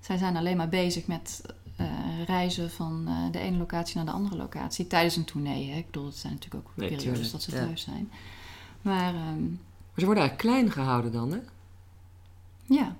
[0.00, 1.42] zij zijn alleen maar bezig met
[1.76, 1.86] eh,
[2.26, 4.86] reizen van eh, de ene locatie naar de andere locatie.
[4.86, 5.70] Tijdens een tournee.
[5.70, 5.78] Hè?
[5.78, 7.64] Ik bedoel, het zijn natuurlijk ook Nee, periodes tuurlijk, dat ze ja.
[7.64, 8.10] thuis zijn.
[8.82, 9.67] Maar ehm, Maar
[9.98, 11.38] ze worden eigenlijk klein gehouden dan, hè?
[12.66, 12.96] ja,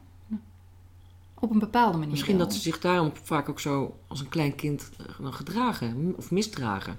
[1.40, 2.10] op een bepaalde manier.
[2.12, 2.46] Misschien wel.
[2.46, 6.30] dat ze zich daarom vaak ook zo als een klein kind eh, dan gedragen of
[6.30, 6.98] misdragen.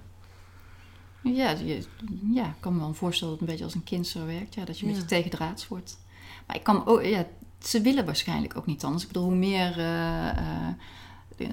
[1.23, 1.85] Ja, je,
[2.31, 4.55] ja, ik kan me wel voorstellen dat het een beetje als een kind zo werkt.
[4.55, 4.95] Ja, dat je een Ja.
[4.97, 5.97] beetje tegendraads wordt.
[6.47, 7.25] Maar ik kan ook, ja,
[7.59, 9.03] ze willen waarschijnlijk ook niet anders.
[9.03, 10.73] Ik bedoel, hoe meer eh, eh,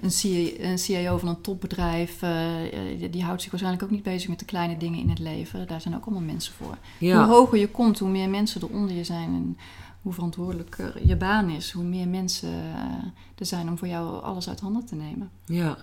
[0.00, 4.02] een, CIA een CIO van een topbedrijf, eh, eh, die houdt zich waarschijnlijk ook niet
[4.02, 5.66] bezig met de kleine dingen in het leven.
[5.66, 6.76] Daar zijn ook allemaal mensen voor.
[6.98, 9.58] Ja, Hoe hoger je komt, hoe meer mensen er onder je zijn en
[10.02, 13.04] hoe verantwoordelijker je baan is, hoe meer mensen eh,
[13.38, 15.30] er zijn om voor jou alles uit handen te nemen.
[15.44, 15.76] ja.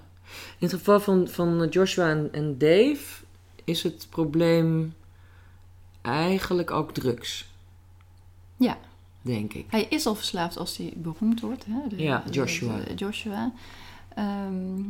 [0.59, 3.23] In het geval van, van Joshua en, en Dave
[3.63, 4.93] is het probleem
[6.01, 7.51] eigenlijk ook drugs.
[8.57, 8.77] Ja.
[9.21, 9.65] Denk ik.
[9.69, 11.65] Hij is al verslaafd als hij beroemd wordt.
[11.65, 11.87] Hè?
[11.89, 12.77] De- Ja, de- Joshua.
[12.77, 13.51] de- Joshua.
[14.15, 14.82] Ehm,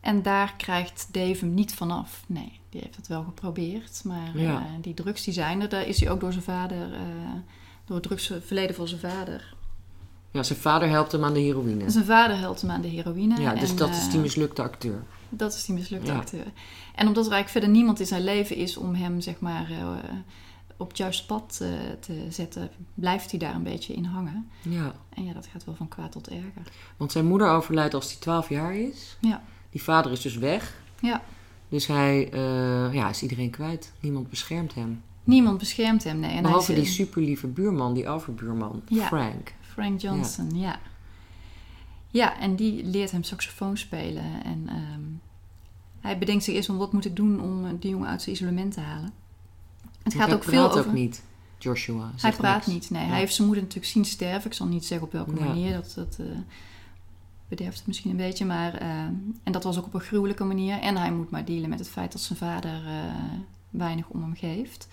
[0.00, 2.22] en daar krijgt Dave hem niet vanaf.
[2.26, 4.00] Nee, die heeft het wel geprobeerd.
[4.04, 4.58] Maar Ja.
[4.60, 5.68] eh, die drugs die zijn er.
[5.68, 6.92] Daar is hij ook door zijn vader...
[6.92, 7.00] eh,
[7.84, 9.54] door het drugsverleden van zijn vader.
[10.30, 11.90] Ja, zijn vader helpt hem aan de heroïne.
[11.90, 13.40] Zijn vader helpt hem aan de heroïne.
[13.40, 15.02] Ja, dus en, dat eh, is die mislukte acteur.
[15.28, 16.16] Dat is die mislukte Ja.
[16.18, 16.44] acteur.
[16.94, 19.86] En omdat er eigenlijk verder niemand in zijn leven is om hem, zeg maar, eh,
[20.76, 21.68] op het juiste pad eh,
[22.00, 24.48] te zetten, blijft hij daar een beetje in hangen.
[24.62, 26.62] Ja, En ja, dat gaat wel van kwaad tot erger.
[26.96, 29.16] want zijn moeder overlijdt als hij 12 jaar is.
[29.20, 29.42] Ja.
[29.70, 30.74] Die vader is dus weg.
[31.00, 31.22] Ja.
[31.68, 33.92] Dus hij eh, ja, is iedereen kwijt.
[34.00, 35.02] Niemand beschermt hem.
[35.24, 36.36] Niemand beschermt hem, nee.
[36.36, 39.06] En Behalve hij die is, superlieve buurman, die overbuurman, Ja.
[39.06, 39.52] Frank.
[39.60, 40.78] Frank Johnson, ja.
[42.10, 42.38] ja.
[42.38, 44.44] en die leert hem saxofoon spelen.
[44.44, 45.02] En ehm,
[46.00, 48.34] hij bedenkt zich eerst om wat moet ik doen om eh, die jongen uit zijn
[48.36, 49.12] isolement te halen.
[50.06, 50.90] Het gaat hij ook veel praat over...
[50.90, 51.22] ook niet,
[51.58, 52.10] Joshua.
[52.16, 52.78] Hij praat niks.
[52.78, 53.02] niet, nee.
[53.02, 53.08] Ja.
[53.08, 54.50] Hij heeft zijn moeder natuurlijk zien sterven.
[54.50, 55.44] Ik zal niet zeggen op welke Ja.
[55.44, 55.72] manier.
[55.72, 56.26] Dat, dat eh,
[57.48, 58.44] bederft het misschien een beetje.
[58.44, 58.88] Maar, eh,
[59.42, 60.78] en dat was ook op een gruwelijke manier.
[60.78, 62.92] En hij moet maar dealen met het feit dat zijn vader eh,
[63.70, 64.88] weinig om hem geeft.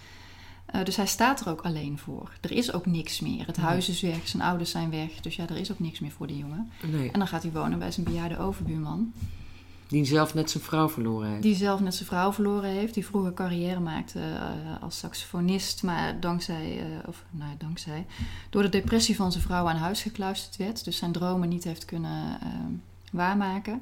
[0.83, 2.31] Dus hij staat er ook alleen voor.
[2.41, 3.45] Er is ook niks meer.
[3.45, 5.21] Het huis is weg, zijn ouders zijn weg.
[5.21, 6.71] Dus ja, er is ook niks meer voor die jongen.
[6.91, 9.13] Nee, En dan gaat hij wonen bij zijn bejaarde overbuurman.
[9.93, 11.41] Die zelf net zijn vrouw verloren heeft.
[11.41, 12.93] Die zelf net zijn vrouw verloren heeft.
[12.93, 15.83] Die vroeger carrière maakte eh, als saxofonist.
[15.83, 18.05] Maar dankzij, eh, of nou ja, dankzij,
[18.49, 20.83] door de depressie van zijn vrouw aan huis gekluisterd werd.
[20.83, 22.47] Dus zijn dromen niet heeft kunnen eh,
[23.11, 23.81] waarmaken.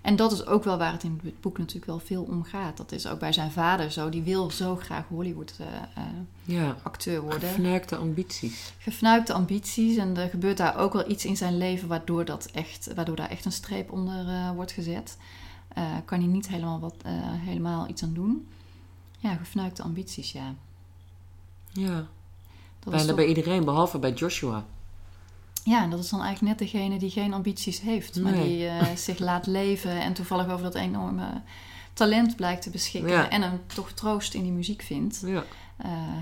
[0.00, 2.76] En dat is ook wel waar het in het boek natuurlijk wel veel om gaat.
[2.76, 4.08] Dat is ook bij zijn vader zo.
[4.08, 6.02] Die wil zo graag Hollywood eh, eh,
[6.44, 7.48] Ja, acteur worden.
[7.48, 8.72] gefnuikte ambities.
[8.78, 9.96] Gefnuikte ambities.
[9.96, 13.30] En er gebeurt daar ook wel iets in zijn leven waardoor, dat echt, waardoor daar
[13.30, 15.16] echt een streep onder wordt gezet.
[15.68, 18.48] Eh, kan hij niet helemaal, wat, eh, helemaal iets aan doen.
[19.18, 20.54] Ja, gefnuikte ambities, ja.
[21.72, 21.94] Ja,
[22.78, 24.64] Dat bijna toch- bij iedereen, behalve bij Joshua.
[25.64, 28.20] Ja, en dat is dan eigenlijk net degene die geen ambities heeft.
[28.20, 31.42] Maar die eh, zich laat leven en toevallig over dat enorme
[31.92, 33.10] talent blijkt te beschikken.
[33.10, 33.28] Ja.
[33.30, 35.22] En hem toch troost in die muziek vindt.
[35.26, 35.44] Ja.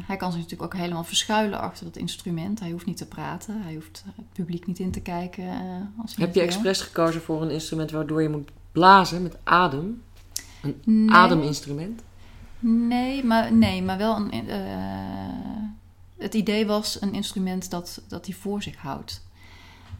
[0.06, 2.60] Hij kan zich natuurlijk ook helemaal verschuilen achter dat instrument.
[2.60, 3.62] Hij hoeft niet te praten.
[3.62, 5.48] Hij hoeft het publiek niet in te kijken.
[6.02, 6.42] als Heb je wil.
[6.48, 10.02] expres gekozen voor een instrument waardoor je moet blazen met adem?
[10.84, 11.10] Nee.
[11.10, 12.02] Ademinstrument?
[12.58, 14.48] Nee, maar, nee, maar wel een.
[14.48, 14.58] eh,
[16.18, 19.24] het idee was een instrument dat, dat hij voor zich houdt.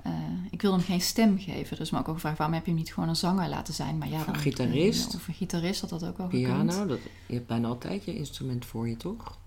[0.02, 0.12] Eh,
[0.50, 1.76] ik wilde hem geen stem geven.
[1.76, 3.98] Dus me ook gevraagd waarom heb je hem niet gewoon een zanger laten zijn?
[3.98, 5.14] Maar ja, Of een gitarist.
[5.14, 6.66] Of een gitarist had dat ook wel gekund.
[6.66, 6.86] Piano?
[6.86, 9.38] Dat, je hebt bijna altijd je instrument voor je, toch?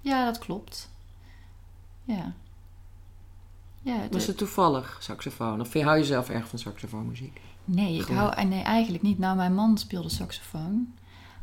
[0.00, 0.90] Ja, dat klopt.
[2.04, 2.32] Ja.
[3.82, 5.60] Ja, Was het toevallig saxofoon?
[5.60, 7.40] Of hou je zelf erg van saxofoonmuziek?
[7.66, 9.18] Nee, ik hou, eh, nee, eigenlijk niet.
[9.18, 10.92] Nou, mijn man speelde saxofoon.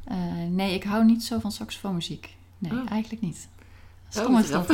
[0.04, 0.18] Eh,
[0.50, 2.36] nee, ik hou niet zo van saxofoonmuziek.
[2.58, 2.92] Nee, Oh.
[2.92, 3.48] eigenlijk niet.
[4.10, 4.74] Stom is dat, hè?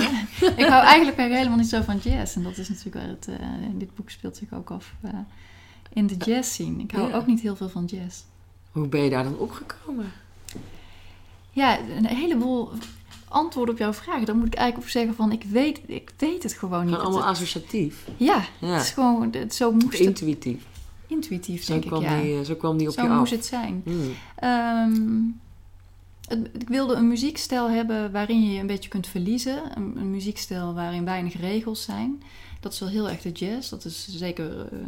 [0.57, 2.35] ik hou eigenlijk helemaal niet zo van jazz.
[2.35, 3.27] En dat is natuurlijk waar het...
[3.27, 4.93] eh, dit boek speelt zich ook af
[5.93, 6.83] in de jazz scene.
[6.83, 7.15] Ik hou Ja.
[7.15, 8.19] ook niet heel veel van jazz.
[8.71, 10.11] Hoe ben je daar dan opgekomen?
[11.51, 12.71] Ja, een heleboel
[13.27, 14.25] antwoorden op jouw vragen.
[14.25, 15.31] Daar moet ik eigenlijk op zeggen van...
[15.31, 16.95] Ik weet, ik weet het gewoon niet.
[16.95, 18.07] Gewoon allemaal associatief.
[18.17, 18.67] ja, Ja.
[18.67, 19.33] het is gewoon...
[19.33, 20.65] het- Zo moest intuïtief.
[21.09, 22.21] Intuïtief, Zo denk ik, ja.
[22.21, 23.17] die, eh, zo kwam die op Zo je af.
[23.19, 23.81] moest het zijn.
[23.85, 24.11] Hmm.
[24.35, 25.21] Ehm,
[26.27, 29.77] het- ik wilde een muziekstijl hebben waarin je je een beetje kunt verliezen.
[29.77, 32.21] Een, een muziekstijl waarin weinig regels zijn.
[32.59, 33.69] Dat is wel heel erg de jazz.
[33.69, 34.79] Dat is zeker eh,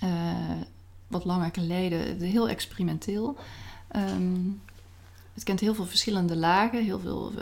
[0.00, 0.56] eh,
[1.08, 3.36] wat langer geleden heel experimenteel.
[3.88, 4.34] Ehm,
[5.34, 7.32] het kent heel veel verschillende lagen, heel veel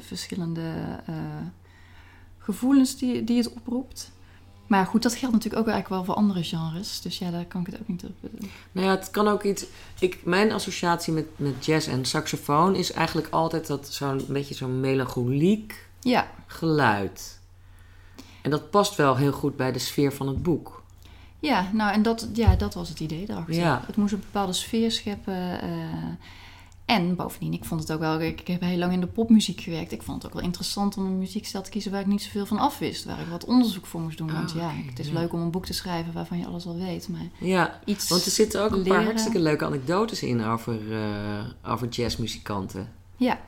[0.00, 0.72] verschillende
[2.38, 4.10] gevoelens die, die het oproept.
[4.70, 7.00] Maar goed, dat geldt natuurlijk ook eigenlijk wel voor andere genres.
[7.00, 8.10] Dus ja, daar kan ik het ook niet op.
[8.22, 9.64] eh, Nou ja, het kan ook iets.
[9.98, 14.80] Ik, mijn associatie met, met jazz en saxofoon is eigenlijk altijd dat zo'n beetje zo'n
[14.80, 17.38] melancholiek Ja, geluid.
[18.42, 20.82] En dat past wel heel goed bij de sfeer van het boek.
[21.38, 23.54] Ja, nou en dat, ja, dat was het idee erachter.
[23.54, 23.82] Ja.
[23.86, 25.60] Het moest een bepaalde sfeer scheppen.
[25.62, 25.68] eh,
[26.90, 28.20] en bovendien, ik vond het ook wel...
[28.20, 29.92] Ik, heb heel lang in de popmuziek gewerkt.
[29.92, 31.90] Ik vond het ook wel interessant om een muziekstijl te kiezen...
[31.92, 33.04] waar ik niet zoveel van af wist.
[33.04, 34.32] Waar ik wat onderzoek voor moest doen.
[34.32, 35.12] Want Oh, ja, het is ja.
[35.12, 36.12] leuk om een boek te schrijven...
[36.12, 37.08] waarvan je alles al weet.
[37.08, 41.72] Maar Ja, iets want er zitten ook een paar hartstikke leuke anekdotes in over, eh,
[41.72, 42.88] over jazzmuzikanten.
[43.16, 43.40] Ja,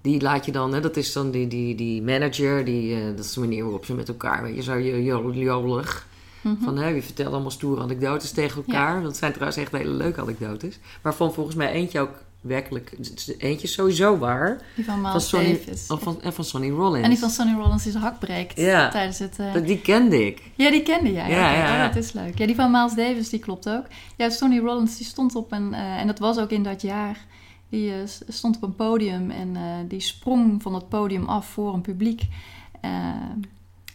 [0.00, 3.24] Die laat je dan, hè, dat is dan die, die, die manager, die, eh, dat
[3.24, 6.06] is de manier waarop ze met elkaar, weet je, zo jo- jo- jolig.
[6.42, 6.62] mhm.
[6.64, 9.02] Van, hè, je vertelt allemaal stoere anekdotes tegen elkaar.
[9.02, 10.78] Dat zijn trouwens echt hele leuke anekdotes.
[11.02, 12.96] Waarvan volgens mij eentje ook werkelijk,
[13.38, 14.60] eentje is sowieso waar.
[14.74, 15.86] die van Van Miles Sonny, Davis.
[15.90, 17.04] oh, van, en van Sonny Rollins.
[17.04, 18.88] En die van Sonny Rollins die zijn hak breekt Ja.
[18.88, 19.38] tijdens het...
[19.38, 20.42] eh, Dat- Die kende ik.
[20.54, 21.30] Ja, die kende jij.
[21.30, 21.86] Ja, Oké, ja, ja.
[21.88, 22.38] Oh, dat is leuk.
[22.38, 23.84] Ja, die van Miles Davis, die klopt ook.
[24.16, 25.74] Ja, Sonny Rollins, die stond op een...
[25.74, 27.26] eh, en dat was ook in dat jaar.
[27.68, 29.56] Die eh, stond op een podium en
[29.88, 32.22] die sprong van het podium af voor een publiek.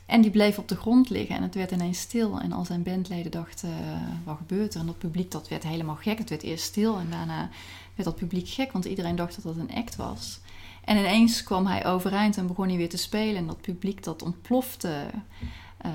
[0.06, 2.40] En die bleef op de grond liggen en het werd ineens stil.
[2.40, 3.70] En al zijn bandleden dachten,
[4.24, 4.80] wat gebeurt er?
[4.80, 6.18] En dat publiek, dat werd helemaal gek.
[6.18, 7.50] Het werd eerst stil en daarna
[7.98, 10.40] werd dat publiek gek, want iedereen dacht dat dat een act was.
[10.84, 13.36] En ineens kwam hij overeind en begon hij weer te spelen.
[13.36, 15.06] En dat publiek, dat ontplofte.
[15.78, 15.92] Eh,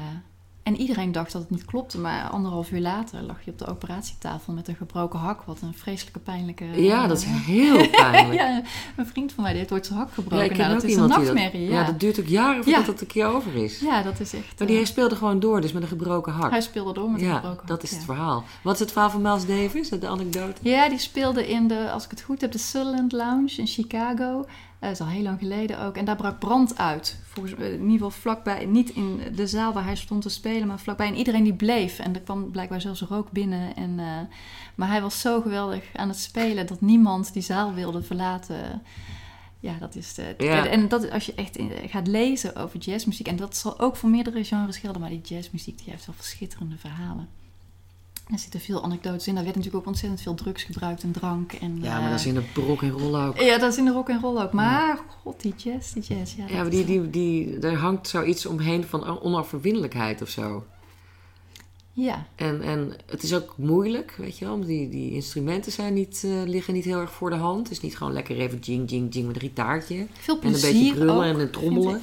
[0.62, 3.66] en iedereen dacht dat het niet klopte, maar anderhalf uur later lag je op de
[3.66, 5.42] operatietafel met een gebroken hak.
[5.42, 6.64] Wat een vreselijke pijnlijke...
[6.64, 8.40] Ja, dat is heel pijnlijk.
[8.40, 8.62] ja, ja,
[8.96, 10.44] een vriend van mij die heeft ooit zijn hak gebroken.
[10.44, 11.08] ik ken nou, dat is een dat...
[11.08, 11.68] nachtmerrie.
[11.68, 11.80] Ja.
[11.80, 11.84] ja.
[11.84, 12.90] dat duurt ook jaren voordat Ja.
[12.92, 13.80] het een keer over is.
[13.80, 14.58] Ja, dat is echt...
[14.58, 16.50] Maar die eh, speelde gewoon door, dus met een gebroken hak.
[16.50, 17.68] hij speelde door met een ja, gebroken hak.
[17.68, 17.96] dat is ja.
[17.96, 18.44] het verhaal.
[18.62, 20.60] Wat is het verhaal van Miles Davis, de anekdote?
[20.68, 24.46] Ja, die speelde in de, als ik het goed heb, de Sutherland Lounge in Chicago.
[24.82, 25.96] Eh, Dat is al heel lang geleden ook.
[25.96, 27.18] En daar brak brand uit.
[27.24, 30.66] Volgens, eh, in ieder geval vlakbij, niet in de zaal waar hij stond te spelen,
[30.66, 31.06] maar vlakbij.
[31.06, 31.98] En iedereen die bleef.
[31.98, 33.76] En er kwam blijkbaar zelfs rook binnen.
[33.76, 34.06] En, eh,
[34.74, 38.82] maar hij was zo geweldig aan het spelen dat niemand die zaal wilde verlaten.
[39.60, 40.34] Ja, dat is de.
[40.38, 40.66] Ja.
[40.66, 44.10] En dat, als je echt in- gaat lezen over jazzmuziek, en dat zal ook voor
[44.10, 47.28] meerdere genres gelden, maar die jazzmuziek die heeft wel schitterende verhalen.
[48.30, 49.34] Er zitten veel anekdotes in.
[49.34, 51.52] Daar werd natuurlijk ook ontzettend veel drugs gebruikt en drank.
[51.52, 53.40] En, Ja, maar dat is eh, in de rock en roll ook.
[53.40, 54.52] ja, dat is in de rock en roll ook.
[54.52, 56.34] Maar god, die jazz, die jazz.
[56.36, 60.64] Ja, Ja, maar die, die, die, er hangt zoiets omheen van onoverwinnelijkheid of zo.
[61.92, 64.60] ja, En, en het is ook moeilijk, weet je wel.
[64.60, 67.58] Die, die instrumenten zijn niet, eh, liggen niet heel erg voor de hand.
[67.68, 70.06] Het is niet gewoon lekker even jing, jing, jing met een gitaartje.
[70.12, 72.00] veel En een plezier beetje brullen en een trommelen.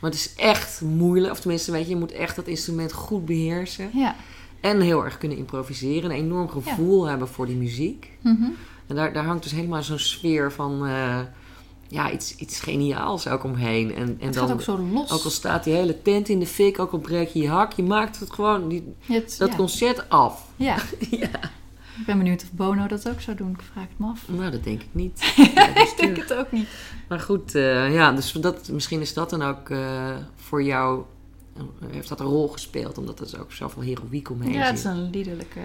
[0.00, 1.32] Maar het is echt moeilijk.
[1.32, 3.90] Of tenminste, weet je, je moet echt dat instrument goed beheersen.
[3.94, 4.16] Ja.
[4.60, 6.10] En heel erg kunnen improviseren.
[6.10, 8.10] Een enorm gevoel hebben voor die muziek.
[8.22, 8.42] Mhm.
[8.86, 10.86] En daar, daar hangt dus helemaal zo'n sfeer van...
[10.86, 11.18] eh,
[11.90, 13.94] ja, iets, iets geniaals ook omheen.
[13.94, 15.10] En, en Het dan, gaat ook zo los.
[15.12, 17.72] ook al staat die hele tent in de fik, ook al breek je je hak...
[17.72, 19.56] je maakt het gewoon, die, Het- dat ja.
[19.56, 20.44] concert af.
[20.56, 20.76] Ja.
[21.10, 21.28] Ja.
[22.00, 23.50] Ik ben benieuwd of Bono dat ook zou doen.
[23.50, 24.24] Ik vraag het me af.
[24.28, 25.32] Nou, dat denk ik niet.
[25.54, 26.68] Ja, Ik denk het ook niet.
[27.08, 31.02] Maar goed, eh, ja, dus dat, misschien is dat dan ook eh, voor jou...
[31.80, 34.74] eh, heeft dat een rol gespeeld, omdat er dus ook zoveel heroïek omheen Ja, het
[34.76, 34.90] is zit.
[34.90, 35.60] een liederlijke...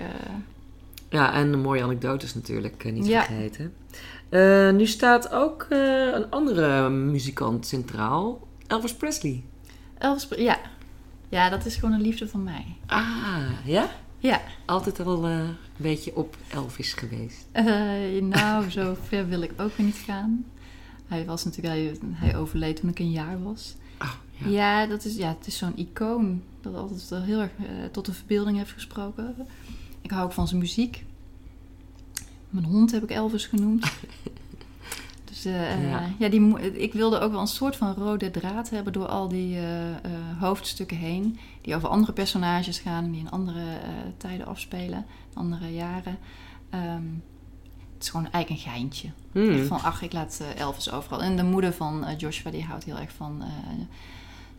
[1.10, 3.24] Ja, en de mooie anekdotes natuurlijk, eh, niet Ja.
[3.24, 3.74] vergeten.
[4.30, 5.80] Eh, nu staat ook eh,
[6.14, 9.44] een andere muzikant centraal, Elvis Presley.
[9.98, 10.28] Elvis...
[10.38, 10.58] Ja.
[11.30, 12.66] Ja, dat is gewoon een liefde van mij.
[12.86, 13.90] Ah, ja?
[14.20, 14.42] Ja.
[14.66, 17.48] Altijd al eh, een beetje op Elvis geweest.
[17.52, 17.66] Eh,
[18.22, 20.46] nou, zo ver wil ik ook weer niet gaan.
[21.08, 21.74] Hij was natuurlijk...
[21.74, 23.76] Hij, hij overleed toen ik een jaar was.
[24.02, 24.48] Oh, ja.
[24.48, 28.06] Ja, dat is, ja het is zo'n icoon dat altijd wel heel erg eh, tot
[28.06, 29.36] de verbeelding heeft gesproken.
[30.02, 31.06] Ik hou ook van zijn muziek.
[32.50, 33.92] Mijn hond heb ik Elvis genoemd.
[35.34, 36.10] Dus eh, Ja.
[36.18, 36.30] ja.
[36.30, 39.90] die, ik wilde ook wel een soort van rode draad hebben door al die eh,
[39.90, 39.96] eh,
[40.40, 41.40] hoofdstukken heen.
[41.62, 46.18] Die over andere personages gaan, die in andere eh, tijden afspelen, andere jaren.
[46.70, 47.04] Ehm,
[48.04, 49.10] is gewoon eigenlijk een geintje.
[49.32, 49.66] Hmm.
[49.66, 51.22] Van, ach, ik laat eh, Elvis overal.
[51.22, 53.48] En de moeder van eh, Joshua, die houdt heel erg van, eh,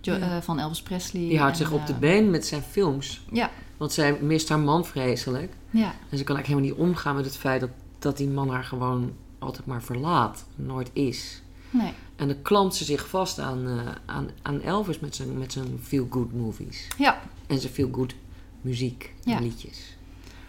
[0.01, 0.43] Jo- Ja.
[0.43, 1.29] van Elvis Presley.
[1.29, 3.25] Die houdt En, zich op de been met zijn films.
[3.33, 5.53] Ja, Want zij mist haar man vreselijk.
[5.71, 8.49] ja, En ze kan eigenlijk helemaal niet omgaan met het feit dat, dat die man
[8.51, 10.45] haar gewoon altijd maar verlaat.
[10.57, 11.43] Nooit is.
[11.71, 11.93] nee.
[12.17, 13.69] En dan klampt ze zich vast aan,
[14.07, 16.89] aan, aan Elvis met zijn, met zijn feel-good movies.
[16.99, 18.15] Ja, En zijn feel-good
[18.61, 19.39] muziek en Ja.
[19.41, 19.94] liedjes.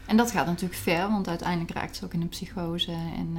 [0.06, 2.91] En dat gaat natuurlijk ver, want uiteindelijk raakt ze ook in een psychose.
[2.91, 3.38] En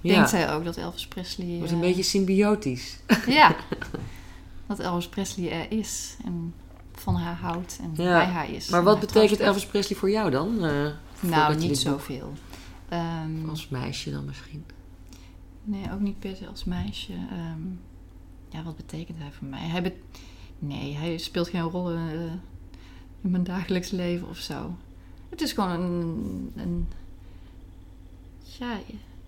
[0.00, 0.14] Ja.
[0.14, 1.46] denkt zij ook dat Elvis Presley...
[1.46, 2.98] Het wordt een eh, beetje symbiotisch.
[3.26, 3.56] Ja,
[4.66, 6.54] dat Elvis Presley er is en
[6.92, 8.68] van haar houdt en Ja, bij haar is.
[8.68, 10.64] Maar wat betekent Elvis Presley voor jou dan?
[10.64, 10.86] Eh,
[11.20, 12.32] Nou, niet zoveel.
[12.88, 14.64] Ehm, Als meisje dan misschien.
[15.64, 17.12] Nee, ook niet per se als meisje.
[17.12, 17.60] Ehm,
[18.48, 19.68] ja, wat betekent hij voor mij?
[19.68, 19.94] Hij bet-
[20.58, 22.40] nee, hij speelt geen rol in
[23.30, 24.74] mijn dagelijks leven of zo.
[25.30, 26.52] Het is gewoon een...
[26.56, 26.88] een
[28.58, 28.78] ja,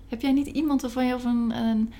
[0.09, 1.15] heb jij niet iemand waarvan je...
[1.15, 1.93] Of een, een,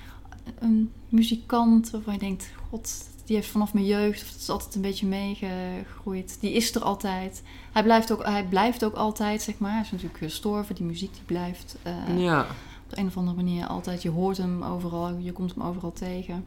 [0.59, 2.51] een muzikant waarvan je denkt...
[2.69, 4.21] God, die heeft vanaf mijn jeugd...
[4.21, 6.37] Of het is altijd een beetje meegegroeid.
[6.39, 7.43] Die is er altijd.
[7.71, 9.71] Hij blijft ook, hij blijft ook altijd, zeg maar.
[9.71, 10.75] Hij is natuurlijk gestorven.
[10.75, 11.75] Die muziek die blijft...
[11.81, 12.41] eh, ja,
[12.83, 14.01] op de een of andere manier altijd.
[14.01, 16.45] Je hoort hem overal, je komt hem overal tegen.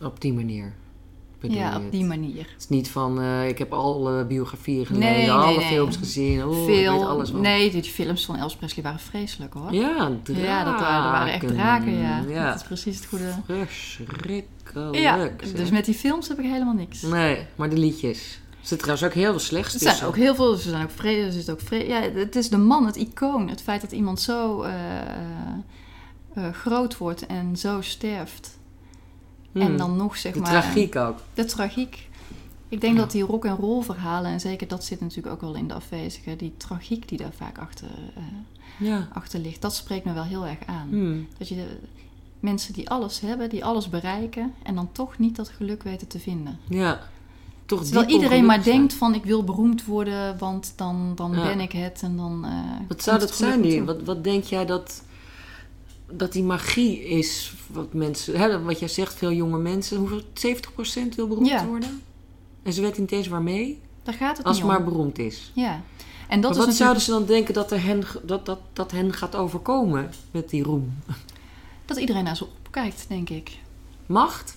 [0.00, 0.74] op die manier.
[1.40, 2.36] Bedoel ja, op die manier.
[2.52, 5.66] Het is niet van, eh, ik heb alle biografieën gelezen, Nee, alle nee.
[5.66, 6.44] films gezien.
[6.44, 7.40] Oh, ik weet alles wel.
[7.40, 9.72] nee, die, films van Elvis Presley waren vreselijk hoor.
[9.74, 10.42] Ja, draken.
[10.44, 12.22] Ja, dat waren, dat waren echt draken, ja.
[12.28, 13.34] Ja, Dat is precies het goede.
[13.46, 14.96] verschrikkelijk.
[14.96, 15.52] Ja, zeg.
[15.52, 17.02] dus met die films heb ik helemaal niks.
[17.02, 18.40] Nee, maar de liedjes.
[18.60, 19.96] Er zit trouwens ook heel veel slechts Er tussen.
[19.98, 22.56] zijn ook heel veel, ze zijn ook vre- er zit ook ja, het is de
[22.58, 23.48] man, het icoon.
[23.48, 24.72] Het feit dat iemand zo eh,
[26.34, 28.55] eh, groot wordt en zo sterft.
[29.62, 29.66] Hmm.
[29.66, 30.50] En dan nog zeg De maar...
[30.50, 31.18] tragiek ook.
[31.34, 32.08] De tragiek.
[32.68, 33.00] Ik denk Ja.
[33.00, 35.74] dat die rock en roll verhalen, en zeker dat zit natuurlijk ook wel in de
[35.74, 38.22] afwezige, die tragiek die daar vaak achter, eh,
[38.88, 39.08] Ja.
[39.12, 40.86] achter ligt, dat spreekt me wel heel erg aan.
[40.88, 41.26] Hmm.
[41.38, 41.66] Dat je de,
[42.40, 46.18] mensen die alles hebben, die alles bereiken, en dan toch niet dat geluk weten te
[46.18, 46.58] vinden.
[46.68, 47.00] Ja.
[47.66, 48.76] Toch Terwijl iedereen maar zijn.
[48.76, 51.42] denkt van ik wil beroemd worden, want dan, dan Ja.
[51.42, 52.44] ben ik het en dan.
[52.44, 52.52] eh,
[52.88, 53.84] Wat zou dat zijn nu?
[53.84, 55.02] Wat, wat denk jij dat,
[56.10, 57.52] dat die magie is?
[57.66, 59.98] Wat mensen, hè, wat jij zegt, veel jonge mensen.
[59.98, 60.22] Hoeveel?
[60.34, 61.66] 70% wil beroemd Ja.
[61.66, 62.02] worden?
[62.62, 63.80] En ze weten niet eens waarmee?
[64.02, 64.82] Daar gaat het Als niet het om.
[64.82, 65.50] maar beroemd is.
[65.54, 65.82] Ja.
[66.28, 68.58] En dat maar is wat natuurlijk zouden ze dan denken dat, er hen, dat, dat,
[68.72, 70.94] dat hen gaat overkomen met die roem?
[71.84, 73.58] dat iedereen naar ze opkijkt, denk ik.
[74.06, 74.56] Macht?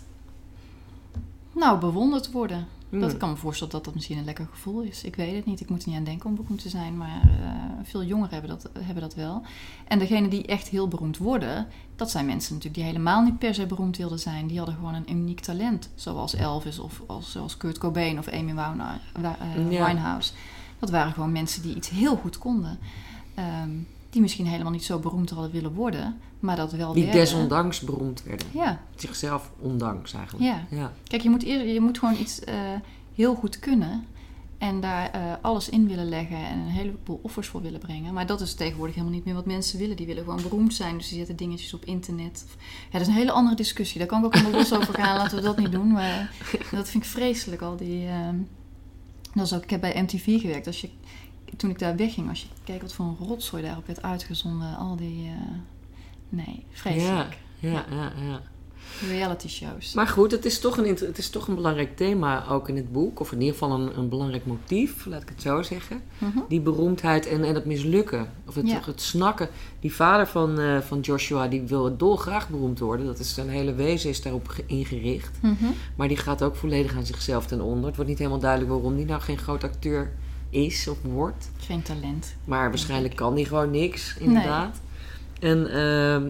[1.56, 2.68] Nou, bewonderd worden.
[2.90, 3.00] Hmm.
[3.00, 5.04] Dat ik kan me voorstellen dat dat misschien een lekker gevoel is.
[5.04, 5.60] Ik weet het niet.
[5.60, 6.98] Ik moet er niet aan denken om beroemd te zijn.
[6.98, 7.50] Maar eh,
[7.84, 9.42] veel jongeren hebben dat, hebben dat wel.
[9.88, 11.68] En degenen die echt heel beroemd worden...
[11.96, 14.48] dat zijn mensen natuurlijk die helemaal niet per se beroemd wilden zijn.
[14.48, 15.90] Die hadden gewoon een uniek talent.
[15.96, 19.00] Zoals Elvis of als, zoals Kurt Cobain of Amy Winehouse.
[19.40, 19.86] eh, Ja.
[19.86, 20.34] Winehouse.
[20.80, 22.80] Dat waren gewoon mensen die iets heel goed konden.
[23.34, 23.70] Ehm,
[24.10, 26.18] die misschien helemaal niet zo beroemd hadden willen worden.
[26.40, 27.22] Maar dat wel Die werden.
[27.22, 28.48] desondanks beroemd werden.
[28.52, 30.46] Ja, Zichzelf ondanks eigenlijk.
[30.46, 30.78] Ja.
[30.78, 30.92] ja.
[31.08, 32.56] Kijk, je moet, je moet gewoon iets eh,
[33.16, 34.06] heel goed kunnen.
[34.58, 38.14] En daar eh, alles in willen leggen en een heleboel offers voor willen brengen.
[38.14, 39.96] Maar dat is tegenwoordig helemaal niet meer wat mensen willen.
[39.96, 40.98] Die willen gewoon beroemd zijn.
[40.98, 42.46] Dus die zetten dingetjes op internet.
[42.86, 44.00] Ja, dat is een hele andere discussie.
[44.00, 45.18] Daar kan ik ook helemaal los over gaan.
[45.18, 45.92] Laten we dat niet doen.
[45.92, 46.32] Maar
[46.72, 47.62] dat vind ik vreselijk.
[47.62, 48.36] Al die, ehm,
[49.34, 50.68] dat is ook, ik heb bij MTV gewerkt.
[50.68, 50.90] Als je,
[51.58, 54.78] toen ik daar wegging, als je keek wat voor een rotzooi daarop werd uitgezonden.
[54.78, 55.26] Al die...
[55.26, 55.58] eh,
[56.30, 57.38] nee, vreselijk.
[57.60, 58.42] Ja, ja, ja, ja.
[59.08, 59.94] Reality shows.
[59.94, 62.92] Maar goed, het is, toch een, het is toch een belangrijk thema ook in het
[62.92, 63.20] boek.
[63.20, 66.02] Of in ieder geval een, een belangrijk motief, laat ik het zo zeggen.
[66.18, 66.40] Mhm.
[66.50, 68.30] Die beroemdheid en, en het mislukken.
[68.48, 68.80] Of het, Ja.
[68.86, 69.50] het snakken.
[69.80, 73.06] Die vader van, eh, van Joshua, die wil dolgraag beroemd worden.
[73.06, 75.38] Dat is zijn hele wezen is daarop ge- ingericht.
[75.42, 75.66] Mhm.
[75.96, 77.86] Maar die gaat ook volledig aan zichzelf ten onder.
[77.86, 80.12] Het wordt niet helemaal duidelijk waarom die nou geen groot acteur
[80.50, 81.50] is of wordt.
[81.58, 82.36] Geen talent.
[82.46, 84.80] Maar waarschijnlijk kan die gewoon niks, inderdaad.
[85.40, 86.30] En ehm,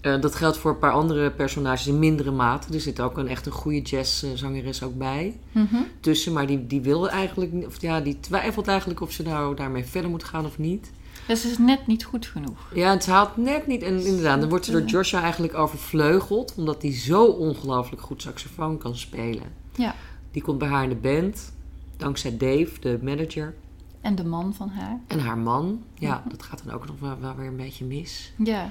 [0.00, 2.74] eh, dat geldt voor een paar andere personages in mindere mate.
[2.74, 5.76] Er zit ook een echt een goede jazzzangeres ook bij Mhm.
[6.00, 6.32] tussen.
[6.32, 10.10] Maar die, die wil eigenlijk, of ja, die twijfelt eigenlijk of ze nou daarmee verder
[10.10, 10.90] moet gaan of niet.
[11.26, 12.70] Dus het is net niet goed genoeg.
[12.74, 13.82] Ja, het haalt net niet.
[13.82, 16.54] En inderdaad, dan wordt ze door Joshua eigenlijk overvleugeld.
[16.56, 19.42] Omdat hij zo ongelooflijk goed saxofoon kan spelen.
[19.76, 19.94] Ja.
[20.30, 21.52] Die komt bij haar in de band.
[21.96, 23.54] Dankzij Dave, de manager.
[24.02, 24.98] En de man van haar.
[25.06, 25.82] En haar man.
[25.94, 28.32] Ja, dat gaat dan ook nog wel, wel weer een beetje mis.
[28.36, 28.70] Ja.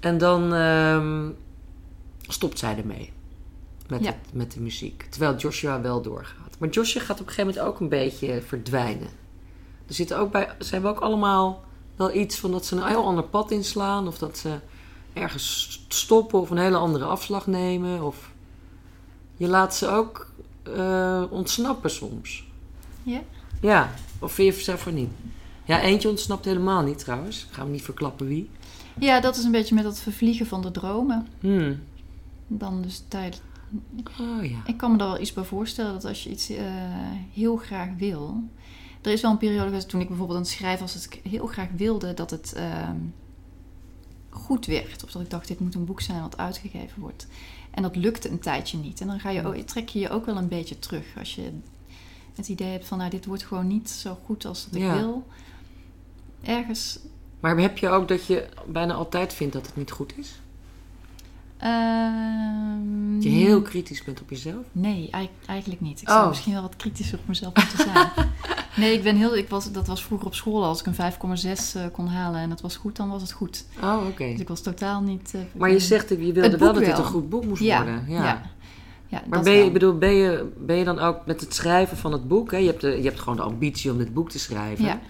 [0.00, 1.30] En dan ehm,
[2.22, 3.12] stopt zij ermee.
[3.88, 4.06] Met, Ja.
[4.06, 5.06] het, met de muziek.
[5.10, 6.56] Terwijl Joshua wel doorgaat.
[6.58, 9.08] Maar Joshua gaat op een gegeven moment ook een beetje verdwijnen.
[9.86, 11.64] Er zitten ook bij, ze hebben ook allemaal
[11.96, 14.06] wel iets van dat ze een heel ander pad inslaan.
[14.06, 14.58] Of dat ze
[15.12, 18.02] ergens stoppen of een hele andere afslag nemen.
[18.02, 18.30] Of
[19.36, 20.30] je laat ze ook
[20.62, 22.46] eh, ontsnappen soms.
[23.02, 23.20] Ja?
[23.60, 25.10] Ja, of vind je zelf voor niet?
[25.64, 27.44] Ja, eentje ontsnapt helemaal niet trouwens.
[27.44, 28.50] Ik ga hem niet verklappen wie.
[28.98, 31.26] Ja, dat is een beetje met dat vervliegen van de dromen.
[31.40, 31.80] Hmm.
[32.46, 33.42] Dan dus tijd.
[34.20, 34.58] Oh ja.
[34.66, 36.64] Ik kan me daar wel iets bij voorstellen dat als je iets eh,
[37.32, 38.42] heel graag wil.
[39.02, 41.20] Er is wel een periode geweest toen ik bijvoorbeeld aan het schrijven was, dat ik
[41.30, 42.96] heel graag wilde dat het ehm,
[44.28, 45.04] goed werd.
[45.04, 47.26] Of dat ik dacht, dit moet een boek zijn wat uitgegeven wordt.
[47.70, 49.00] En dat lukte een tijdje niet.
[49.00, 51.04] En dan ga je, trek je je ook wel een beetje terug.
[51.18, 51.50] Als je
[52.38, 54.94] het idee hebt van, nou, dit wordt gewoon niet zo goed als dat ik Ja.
[54.96, 55.26] wil.
[56.42, 56.98] Ergens
[57.40, 60.40] Maar heb je ook dat je bijna altijd vindt dat het niet goed is?
[61.56, 64.64] Ehm, Dat je heel kritisch bent op jezelf?
[64.72, 66.00] Nee, ei- eigenlijk niet.
[66.02, 66.14] Ik Oh.
[66.14, 68.08] zou misschien wel wat kritischer op mezelf moeten zijn.
[68.76, 70.64] nee, ik ben heel, ik was, dat was vroeger op school.
[70.64, 73.64] Als ik een 5,6 eh, kon halen en dat was goed, dan was het goed.
[73.82, 74.30] Oh, oké.
[74.30, 75.34] Dus ik was totaal niet...
[75.34, 76.98] eh, Maar je zegt, dat je wilde wel dat het wel.
[76.98, 78.04] een goed boek moest ja, worden.
[78.08, 78.24] ja.
[78.24, 78.42] ja.
[79.10, 81.96] Maar dat ben je, ik bedoel, ben, je, ben je dan ook met het schrijven
[81.96, 82.50] van het boek...
[82.50, 82.56] Hè?
[82.56, 84.84] Je, hebt de, je hebt gewoon de ambitie om dit boek te schrijven...
[84.84, 85.00] Ja.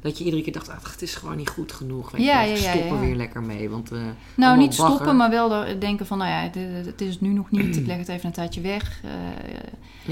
[0.00, 2.10] dat je iedere keer dacht, ach, het is gewoon niet goed genoeg.
[2.10, 2.98] Weet Ja, je, wel, ja, ja, stop ja.
[3.00, 3.70] weer lekker mee.
[3.70, 3.98] Want, eh,
[4.36, 4.94] Nou, niet bagger.
[4.94, 7.76] stoppen, maar wel denken van, nou ja, het is nu nog niet.
[7.76, 9.00] Ik leg het even een tijdje weg.
[9.04, 9.10] eh,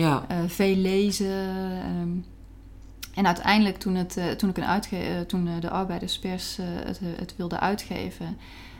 [0.03, 1.27] Ja, eh, veel lezen.
[1.31, 2.09] ehm.
[3.15, 6.65] en uiteindelijk, toen, het, eh, toen, ik een uitge eh, toen eh, de arbeiderspers eh,
[6.85, 8.37] het, eh, het wilde uitgeven,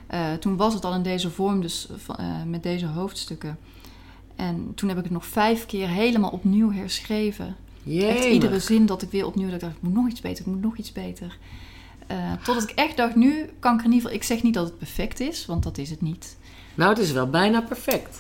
[0.07, 3.59] eh, toen was het al in deze vorm, dus eh, met deze hoofdstukken.
[4.37, 7.47] En toen heb ik het nog vijf keer helemaal opnieuw herschreven.
[7.47, 7.57] Echt
[7.95, 8.25] Jemig.
[8.25, 10.53] iedere zin dat ik weer opnieuw dat ik dacht, ik moet nog iets beter, ik
[10.53, 11.39] moet nog iets beter.
[12.07, 14.13] Eh, totdat ik echt dacht, nu kan ik er in ieder geval...
[14.13, 16.37] Ik zeg niet dat het perfect is, want dat is het niet.
[16.75, 18.19] Nou, het is wel bijna perfect,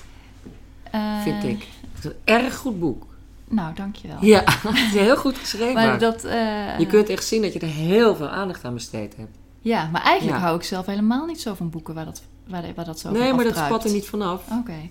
[0.90, 1.66] Eh, vind ik.
[1.94, 3.06] Het is een erg goed boek.
[3.48, 4.16] Nou, dankjewel.
[4.20, 5.74] Ja, het is heel goed geschreven.
[5.74, 6.24] Maar dat...
[6.24, 9.36] eh, je kunt echt zien dat je er heel veel aandacht aan besteed hebt.
[9.60, 10.44] Ja, maar eigenlijk Ja.
[10.44, 13.32] hou ik zelf helemaal niet zo van boeken waar dat, waar, waar dat zo nee,
[13.32, 14.42] maar dat spat er niet vanaf.
[14.60, 14.88] Oké.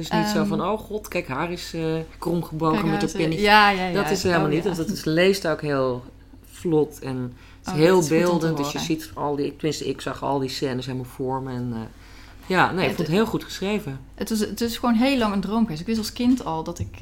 [0.00, 1.82] Dus niet zo Ehm, van, oh god, kijk, haar is eh
[2.18, 3.44] kromgebogen Kijk, met een is- pinnetje.
[3.44, 4.02] Ja, ja, ja.
[4.02, 4.64] dat is helemaal Oh, niet.
[4.64, 6.04] want Het leest ook heel
[6.50, 7.16] vlot en
[7.58, 8.56] het is Oh, heel is beeldend.
[8.56, 11.52] Dus je ziet al die, tenminste, ik zag al die scènes helemaal voor me.
[11.52, 11.78] En, eh,
[12.46, 14.00] ja, nee, ik Het- vond het heel goed geschreven.
[14.14, 15.80] Het is, het is gewoon heel lang een droom geweest.
[15.80, 16.98] Ik wist als kind al dat ik...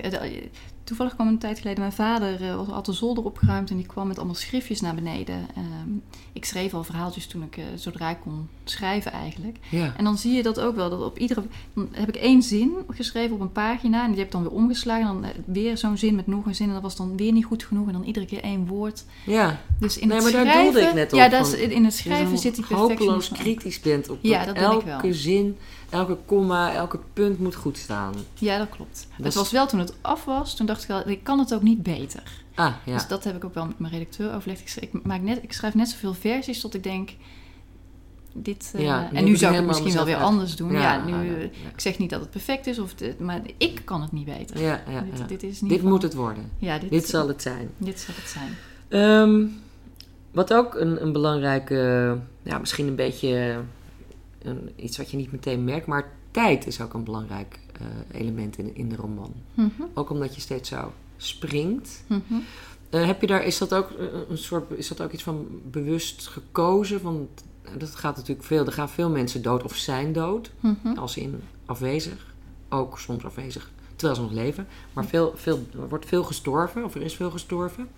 [0.91, 3.77] eh, Toevallig kwam een tijd geleden mijn vader, eh, was- had de zolder opgeruimd en
[3.77, 5.47] die kwam met allemaal schriftjes naar beneden.
[5.57, 5.91] Ehm,
[6.33, 9.57] ik schreef al verhaaltjes toen ik, eh, zodra ik kon schrijven eigenlijk.
[9.71, 9.95] Ja.
[9.97, 11.43] En dan zie je dat ook wel, dat op iedere...
[11.75, 14.53] Dan heb ik één zin geschreven op een pagina en die heb ik dan weer
[14.53, 15.07] omgeslagen.
[15.09, 17.33] En dan eh, weer zo'n zin met nog een zin en dat was dan weer
[17.33, 17.87] niet goed genoeg.
[17.87, 19.05] En dan iedere keer één woord.
[19.27, 19.61] ja.
[19.81, 21.95] Dus in Nee, het maar daar doelde ik net op, Ja, dat is, in het
[21.95, 23.37] schrijven zit die hopeloos perfectionisme.
[23.37, 25.15] kritisch bent op Ja, dat ben ik elke wel.
[25.15, 25.57] zin,
[25.91, 28.15] elke komma, elke punt moet goed staan.
[28.35, 29.07] Ja, dat klopt.
[29.09, 31.39] Dat het is- was wel toen het af was, toen dacht ik wel, ik kan
[31.39, 32.23] het ook niet beter.
[32.55, 32.93] Ah, ja.
[32.95, 34.83] Dus dat heb ik ook wel met mijn redacteur overlegd.
[34.83, 37.11] Ik, maak net, ik schrijf net zoveel versies tot ik denk,
[38.33, 38.71] dit...
[38.75, 40.73] eh, Ja, nu en nu zou ik het misschien wel weer anders doen.
[40.73, 41.47] Ja, nu, ja, eh, ja.
[41.75, 44.61] Ik zeg niet dat het perfect is, of dit- maar ik kan het niet beter.
[44.61, 46.51] Ja, ja, dit, dit is niet Dit moet het worden.
[46.59, 47.71] Ja, dit, Dit zal het zijn.
[47.77, 48.57] dit zal het zijn.
[48.89, 49.47] Ehm,
[50.31, 53.61] wat ook een, een belangrijke, ja, misschien een beetje
[54.43, 58.59] een, iets wat je niet meteen merkt, maar tijd is ook een belangrijk eh, element
[58.59, 59.33] in, in de roman.
[59.55, 62.05] Mhm, Ook omdat je steeds zo springt.
[62.07, 62.35] mhm.
[62.91, 65.47] Eh, heb je daar, is dat ook eh, een soort, is dat ook iets van
[65.65, 67.03] bewust gekozen?
[67.03, 67.29] Want
[67.79, 70.97] dat gaat natuurlijk veel, er gaan veel mensen dood of zijn dood, Mhm.
[70.99, 72.35] als in afwezig,
[72.69, 74.67] ook soms afwezig terwijl ze nog leven.
[74.93, 77.89] Maar veel, veel, er wordt veel gestorven, of er is veel gestorven.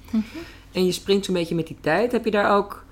[0.72, 2.12] En je springt zo'n beetje met die tijd.
[2.12, 2.84] Heb je daar ook,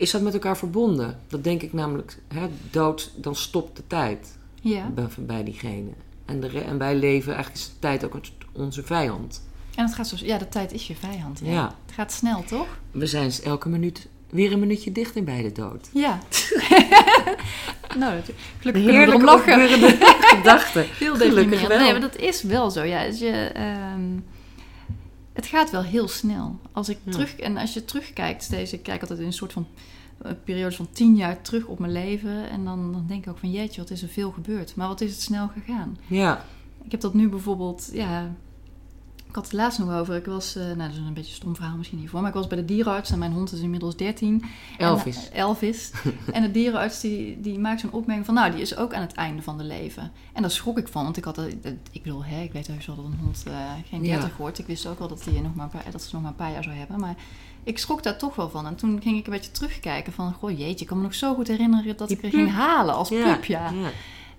[0.00, 1.18] is dat met elkaar verbonden?
[1.28, 5.90] Dat denk ik namelijk, hè, dood, dan stopt de tijd Ja, bij, bij diegene.
[6.24, 8.14] En, de, en wij leven, eigenlijk is de tijd ook
[8.52, 9.42] onze vijand.
[9.74, 10.16] en het gaat zo...
[10.18, 11.40] Ja, de tijd is je vijand.
[11.42, 11.50] Ja.
[11.52, 11.74] Ja.
[11.86, 12.66] Het gaat snel, toch?
[12.90, 15.88] We zijn elke minuut weer een minuutje dichter bij de dood.
[15.92, 16.18] Ja.
[17.98, 19.52] nou, gelukkig kunnen we Heerlijk lachen.
[19.52, 19.96] opbeurende
[20.36, 20.86] gedachte.
[20.98, 21.78] Heel Gelukkig wel.
[21.78, 22.82] Nee, maar dat is wel zo.
[22.82, 24.00] Ja, als je, ehm,
[25.40, 26.58] het gaat wel heel snel.
[26.72, 27.10] Als ik Ja.
[27.12, 29.66] terug en als je terugkijkt, steeds, ik kijk altijd in een soort van
[30.22, 32.50] eh, periode van tien jaar terug op mijn leven.
[32.50, 34.74] En dan, dan denk ik ook van jeetje, wat is er veel gebeurd.
[34.76, 35.98] Maar wat is het snel gegaan.
[36.06, 36.44] Ja,
[36.84, 38.34] Ik heb dat nu bijvoorbeeld, ja.
[39.30, 40.14] Ik had het laatst nog over.
[40.16, 42.20] Ik was, eh, nou, dat is een beetje een stom verhaal misschien hiervoor.
[42.20, 44.44] Maar ik was bij de dierenarts en mijn hond is inmiddels 13.
[44.78, 45.16] Elvis.
[45.28, 45.90] En, eh, Elvis.
[46.32, 48.34] en de dierenarts die, die maakt zo'n opmerking van...
[48.34, 50.12] nou, die is ook aan het einde van de leven.
[50.32, 51.38] En daar schrok ik van, want ik had...
[51.38, 51.44] eh,
[51.92, 53.52] Ik bedoel, hè, ik weet heus wel dat een hond eh,
[53.88, 54.18] geen Ja.
[54.18, 54.58] 30 wordt.
[54.58, 56.36] Ik wist ook wel dat, die nog maar een paar, dat ze nog maar een
[56.36, 57.00] paar jaar zou hebben.
[57.00, 57.14] Maar
[57.64, 58.66] ik schrok daar toch wel van.
[58.66, 60.32] En toen ging ik een beetje terugkijken van...
[60.32, 62.38] goh, jeetje, ik kan me nog zo goed herinneren dat Die ik er pup.
[62.38, 63.70] ging halen als ja, pup, ja.
[63.70, 63.90] ja.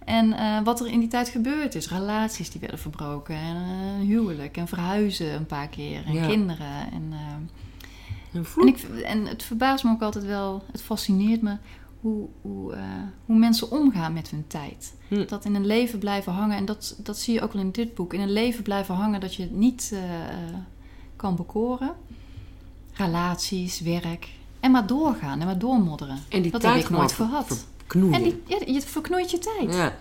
[0.06, 1.89] En eh, wat er in die tijd gebeurd is.
[1.89, 3.36] Relaties die werden verbroken.
[3.36, 4.58] En een huwelijk.
[4.58, 6.06] En verhuizen een paar keer.
[6.06, 6.28] En Ja.
[6.28, 6.91] kinderen.
[6.91, 7.08] En...
[7.12, 7.20] eh,
[8.34, 11.56] En ik, en het verbaast me ook altijd wel, het fascineert me
[12.02, 12.76] hoe, hoe,
[13.26, 14.93] hoe mensen omgaan met hun tijd.
[15.08, 15.26] Hm.
[15.28, 17.93] Dat in een leven blijven hangen, en dat, dat zie je ook wel in dit
[17.95, 19.95] boek, in een leven blijven hangen dat je het niet
[21.16, 21.91] kan bekoren.
[22.93, 24.30] Relaties, werk.
[24.60, 26.18] En maar doorgaan en maar doormodderen.
[26.30, 27.66] En die dat tijd heb ik nooit gehad.
[27.92, 28.14] Knoeien.
[28.14, 29.74] En die, ja, je verknoeit je tijd.
[29.76, 29.96] ja.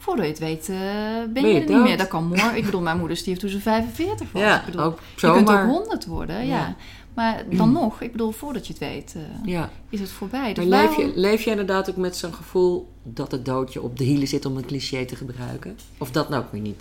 [0.00, 1.96] Voordat je het weet, eh, ben, Ben je, er niet meer.
[1.96, 2.56] Dat kan morgen.
[2.56, 4.42] Ik bedoel, mijn moeder stierf toen ze 45 was.
[4.42, 5.66] ja, ik bedoel, ook je kunt ook zomaar.
[5.66, 6.76] 100 worden, ja.
[7.14, 10.40] Maar dan nog, ik bedoel, voordat je het weet, eh, is het voorbij.
[10.40, 13.98] Maar Dus leef je, leef je inderdaad ook met zo'n gevoel dat het doodje op
[13.98, 15.76] de hielen zit om een cliché te gebruiken?
[15.98, 16.80] Of dat nou ook weer niet?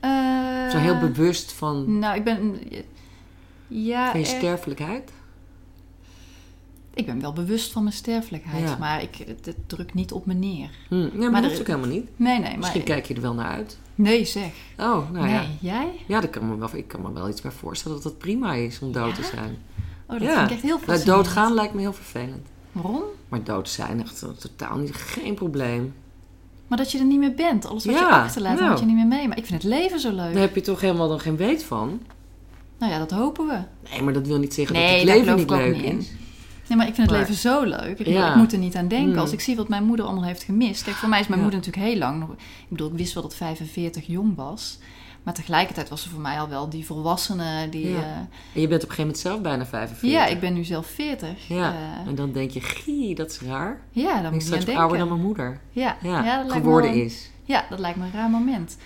[0.00, 0.10] Eh,
[0.70, 2.58] Zo heel bewust van, Nou, ik ben...
[3.68, 5.10] Ja, van je er- sterfelijkheid?
[6.98, 8.76] Ik ben wel bewust van mijn sterfelijkheid, Ja.
[8.78, 10.70] maar ik, het, het drukt niet op me neer.
[10.88, 10.94] Hm.
[10.94, 12.08] Ja, maar, Maar dat is ook helemaal niet.
[12.16, 12.58] Nee, nee, maar...
[12.58, 13.78] Misschien kijk je er wel naar uit.
[13.94, 14.50] Nee, zeg.
[14.78, 15.44] Oh, nou nee, ja.
[15.60, 15.90] jij?
[16.06, 18.54] Ja, dat kan me wel, ik kan me wel iets bij voorstellen dat het prima
[18.54, 19.58] is om dood te zijn.
[20.06, 21.06] Oh, dat vind ik echt heel Nou, fascinerend.
[21.06, 22.46] doodgaan lijkt me heel vervelend.
[22.72, 23.02] Waarom?
[23.28, 25.94] Maar dood zijn, echt eh, totaal niet, geen probleem.
[26.66, 27.66] Maar dat je er niet meer bent.
[27.66, 28.70] Alles wat je achterlaat, nou.
[28.70, 29.28] moet je niet meer mee.
[29.28, 30.32] Maar ik vind het leven zo leuk.
[30.32, 32.00] Daar heb je toch helemaal dan geen weet van?
[32.78, 33.58] Nou ja, dat hopen we.
[33.90, 36.10] Nee, maar dat wil niet zeggen Nee, dat het leven niet leuk is.
[36.68, 37.90] Nee, maar ik vind het Maar- leven zo leuk.
[37.90, 38.30] Ik, bedoel, Ja.
[38.30, 39.12] ik moet er niet aan denken.
[39.12, 39.18] Mm.
[39.18, 40.82] Als ik zie wat mijn moeder allemaal heeft gemist.
[40.84, 41.46] Kijk, voor mij is mijn Ja.
[41.46, 42.30] moeder natuurlijk heel lang nog...
[42.32, 44.78] Ik bedoel, ik wist wel dat 45 jong was.
[45.22, 47.88] Maar tegelijkertijd was ze voor mij al wel die volwassene die...
[47.90, 47.98] Ja.
[47.98, 48.04] eh,
[48.54, 50.10] En je bent op een gegeven moment zelf bijna 45.
[50.10, 51.48] ja, ik ben nu zelf 40.
[51.48, 53.80] Ja, Eh, en dan denk je, gie, dat is raar.
[53.90, 54.82] ja, Ik moet ben aan straks denken.
[54.82, 55.60] ouder dan mijn moeder.
[55.70, 57.30] Ja, Ja, ja, dat lijkt me geworden is.
[57.44, 58.76] Ja, dat lijkt me een raar moment.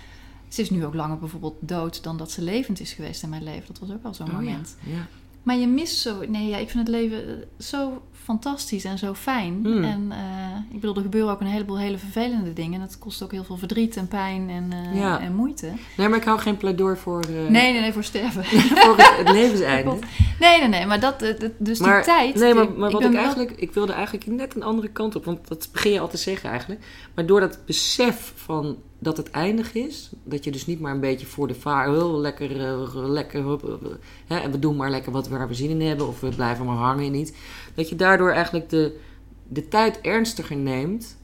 [0.48, 3.42] Ze is nu ook langer bijvoorbeeld dood dan dat ze levend is geweest in mijn
[3.44, 3.66] leven.
[3.66, 4.76] Dat was ook wel zo'n Oh, moment.
[4.80, 5.06] Ja.
[5.42, 6.24] Maar je mist zo...
[6.28, 9.60] Nee, ja, ik vind het leven eh, zo fantastisch en zo fijn.
[9.62, 9.84] Hmm.
[9.84, 12.80] En eh, ik bedoel, er gebeuren ook een heleboel hele vervelende dingen.
[12.80, 15.20] En dat kost ook heel veel verdriet en pijn en, eh, Ja.
[15.20, 15.72] en moeite.
[15.96, 18.44] Nee, maar ik hou geen pleidooi voor, eh, Nee, nee, nee, voor sterven.
[18.84, 19.98] voor het, het levenseinde.
[20.40, 22.34] Nee, nee, nee, maar dat, dus maar, die tijd...
[22.34, 23.50] Nee, maar, wat ik wel- eigenlijk...
[23.56, 25.24] Ik wilde eigenlijk net een andere kant op.
[25.24, 26.80] Want dat begin je al te zeggen eigenlijk.
[27.14, 30.10] Maar door dat besef van dat het eindig is...
[30.24, 31.88] Dat je dus niet maar een beetje voor de vaar...
[31.88, 33.44] Heel lekker, eh, lekker...
[33.44, 35.80] hup, hup, hup, hè, en we doen maar lekker wat we waar we zin in
[35.80, 36.08] hebben.
[36.08, 37.32] Of we blijven maar hangen in iets.
[37.74, 39.00] Dat je daardoor eigenlijk de,
[39.48, 41.16] de tijd ernstiger neemt.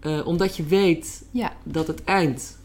[0.00, 2.58] eh, omdat je weet Ja, dat het eind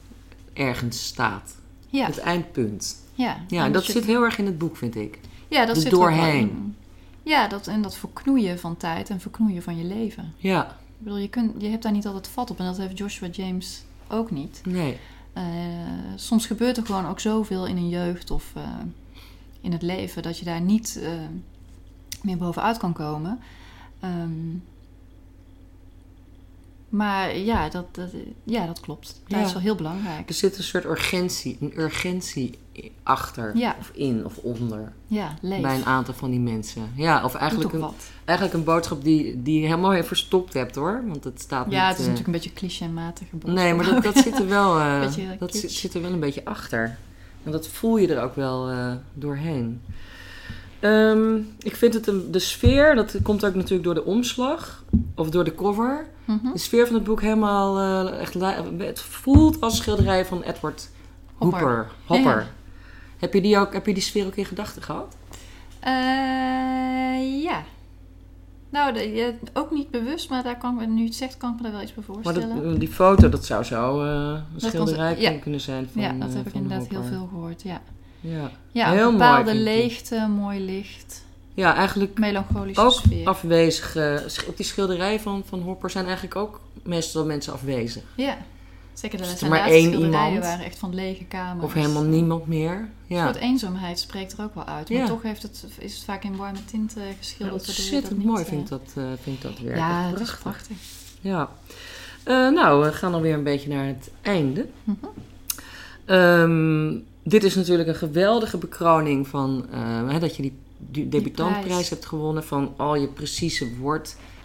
[0.54, 1.56] ergens staat.
[1.90, 3.02] ja, Het eindpunt.
[3.14, 3.38] ja.
[3.48, 5.20] Ja, en dat je- zit heel erg in het boek, vind ik.
[5.48, 6.76] Ja, dat er zit doorheen.
[7.24, 10.34] Ja, dat, en dat verknoeien van tijd en verknoeien van je leven.
[10.38, 12.60] Ja, Ik bedoel, je, kunt, je hebt daar niet altijd vat op.
[12.60, 14.62] En dat heeft Joshua James ook niet.
[14.66, 14.98] nee.
[15.34, 15.44] Eh,
[16.16, 18.62] soms gebeurt er gewoon ook zoveel in een jeugd of eh,
[19.62, 20.24] in het leven...
[20.24, 21.00] dat je daar niet
[22.26, 23.40] meer bovenuit kan komen.
[24.00, 24.32] Ehm,
[26.90, 28.10] maar ja, dat, dat,
[28.44, 29.22] ja, dat klopt.
[29.28, 29.46] Dat Ja.
[29.46, 30.28] is wel heel belangrijk.
[30.30, 32.58] Er zit een soort urgentie, een urgentie
[33.04, 33.76] achter Ja.
[33.80, 35.62] of in of onder Ja, leef.
[35.62, 36.92] bij een aantal van die mensen.
[36.96, 37.94] Ja, of eigenlijk een, wat.
[38.26, 41.04] eigenlijk een boodschap die, die je helemaal even verstopt hebt hoor.
[41.08, 41.90] Want het staat Ja, niet...
[41.90, 43.28] het is eh, natuurlijk een beetje clichématig.
[43.46, 45.02] Nee, maar dat, dat zit er wel, eh,
[45.40, 46.98] dat zit er wel een beetje achter.
[47.44, 49.82] En dat voel je er ook wel eh, doorheen.
[50.80, 54.84] Ehm, ik vind het de sfeer, dat komt ook natuurlijk door de omslag
[55.16, 56.08] of door de cover.
[56.26, 56.52] Mhm.
[56.52, 58.34] De sfeer van het boek helemaal eh, echt.
[58.78, 60.90] Het voelt als schilderij van Edward
[61.36, 61.60] Hopper.
[61.62, 61.88] Hooper.
[62.06, 62.38] Hopper.
[62.40, 62.48] Ja.
[63.20, 65.16] Heb, je die ook, heb je die sfeer ook in gedachten gehad?
[65.80, 67.64] Eh, ja.
[68.70, 71.50] Nou, de- ja, ook niet bewust, maar daar kan, ik me- nu het zegt, kan
[71.52, 72.64] ik me daar wel iets bij Maar voorstellen.
[72.70, 76.48] dat, die foto, dat zou zo eh, een schilderij kunnen zijn van ja, dat heb
[76.48, 77.82] ik inderdaad heel veel gehoord, ja.
[78.26, 78.52] Ja.
[78.72, 81.24] Ja, Heel een mooi, bepaalde leegte, mooi licht,
[81.54, 83.28] ja, eigenlijk melancholische ook sfeer.
[83.28, 83.96] afwezig.
[83.96, 88.04] eh, op die schilderij van, van Hopper zijn eigenlijk ook meestal mensen afwezig.
[88.16, 88.38] Ja,
[88.94, 90.46] zeker de Is er zijn maar laatste één schilderijen iemand?
[90.50, 91.66] waren echt van lege kamers.
[91.66, 92.72] Of helemaal niemand meer.
[92.74, 94.90] Een Ja, soort eenzaamheid spreekt er ook wel uit.
[94.90, 95.08] Maar Ja.
[95.08, 97.50] toch heeft het, is het vaak in warme tinten Ja, geschilderd.
[97.58, 99.78] waardoor je ontzettend dat niet, mooi eh, vind ik dat, eh, vind ik dat werk.
[99.78, 100.78] Ja, is prachtig.
[101.22, 101.50] Ja.
[102.24, 104.68] Eh, nou, we gaan alweer een beetje naar het einde.
[106.06, 106.94] Ehm,
[107.28, 111.90] dit is natuurlijk een geweldige bekroning van eh, hè, dat je die, die debutantprijs prijs.
[111.90, 113.76] hebt gewonnen van al je precieze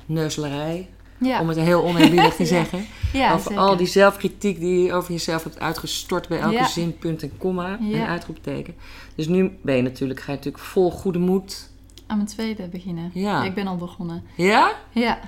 [0.07, 0.89] woordneuzelarij.
[1.18, 2.85] Ja, Om het heel oneerbiedig te zeggen.
[3.12, 3.59] ja over zeker.
[3.62, 6.66] al die zelfkritiek die je over jezelf hebt uitgestort bij elke Ja.
[6.66, 8.74] zin, punt en komma en uitroepteken.
[9.14, 11.68] Dus nu ben je natuurlijk, ga je natuurlijk vol goede moed.
[12.07, 13.11] Aan mijn tweede beginnen.
[13.14, 13.45] Ja.
[13.45, 14.22] Ik ben al begonnen.
[14.37, 14.72] Ja?
[14.93, 15.20] Ja.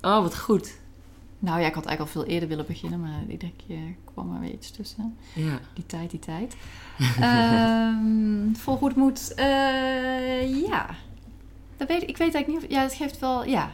[0.00, 0.74] Oh, wat goed.
[1.44, 4.40] Nou ja, ik had eigenlijk al veel eerder willen beginnen, maar iedere keer kwam er
[4.40, 5.16] weer iets tussen.
[5.34, 5.60] Ja.
[5.74, 6.56] Die tijd, die tijd.
[7.20, 9.32] Ehm vol goed moed.
[10.68, 10.86] ja.
[11.76, 12.64] Dat weet, ik weet eigenlijk niet.
[12.64, 13.44] of- Ja, het geeft wel.
[13.44, 13.70] Ja.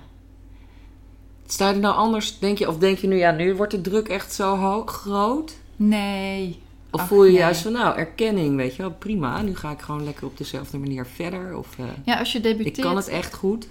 [1.46, 3.80] Sta je er nou anders, denk je, of denk je nu, ja, nu wordt de
[3.80, 5.56] druk echt zo ho- groot?
[5.76, 6.58] Nee.
[6.90, 7.40] Of Ach, voel je nee.
[7.40, 9.42] juist van, nou, erkenning, weet je wel, prima.
[9.42, 11.56] Nu ga ik gewoon lekker op dezelfde manier verder.
[11.56, 12.76] Of eh, Ja, als je debuteert.
[12.76, 13.68] ik kan het echt goed.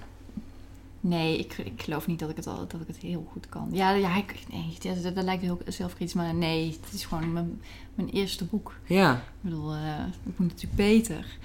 [1.01, 3.69] Nee, ik, ik geloof niet dat ik het, al, dat ik het heel goed kan.
[3.71, 7.61] Ja, ja ik, nee, dat, dat, lijkt heel zelfkritisch, maar nee, het is gewoon mijn,
[7.95, 8.75] mijn eerste boek.
[8.85, 9.73] Ja, Ik bedoel,
[10.25, 11.37] ik moet natuurlijk beter.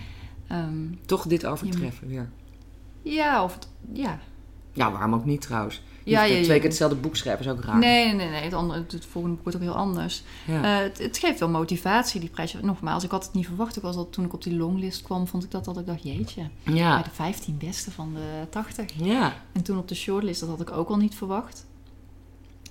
[0.46, 2.30] Ehm, toch dit overtreffen weer.
[3.02, 4.20] ja, of het, ja.
[4.74, 5.82] Ja, waarom ook niet trouwens?
[6.04, 7.78] Ja, Ja, twee keer hetzelfde boek schrijven is ook raar.
[7.78, 8.42] Nee, nee, nee.
[8.42, 10.22] Het, andere, het volgende boek wordt ook heel anders.
[10.46, 10.62] Ja.
[10.62, 12.56] Eh, het, het geeft wel motivatie, die prijs.
[12.62, 13.76] Nogmaals, ik had het niet verwacht.
[13.76, 16.02] Ik was al, toen ik op die longlist kwam, vond ik dat dat ik dacht,
[16.02, 16.48] jeetje.
[16.62, 17.02] Bij ja.
[17.02, 18.90] de 15 beste van de 80.
[18.94, 19.34] Ja.
[19.52, 21.66] En toen op de shortlist, dat had ik ook al niet verwacht.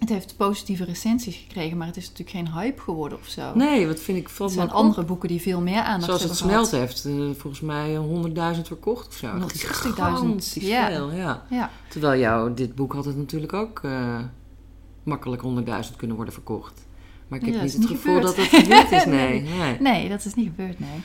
[0.03, 3.55] Het heeft positieve recensies gekregen, maar het is natuurlijk geen hype geworden of zo.
[3.55, 6.23] Nee, wat vind ik Er valt me zijn andere boeken die veel meer aandacht Zoals
[6.23, 9.27] het smelt heeft, eh, volgens mij 100.000 verkocht of zo.
[9.27, 10.87] 160.000, Gigantisch ja.
[10.87, 11.45] veel, ja.
[11.49, 14.19] Ja, Terwijl jou, dit boek had het natuurlijk ook eh,
[15.03, 16.85] makkelijk 100.000 kunnen worden verkocht.
[17.27, 18.35] Maar ik heb Ja, niet het niet gevoel gebeurd.
[18.35, 19.41] dat het gebeurd is, nee.
[19.79, 21.01] nee, dat is niet gebeurd, nee.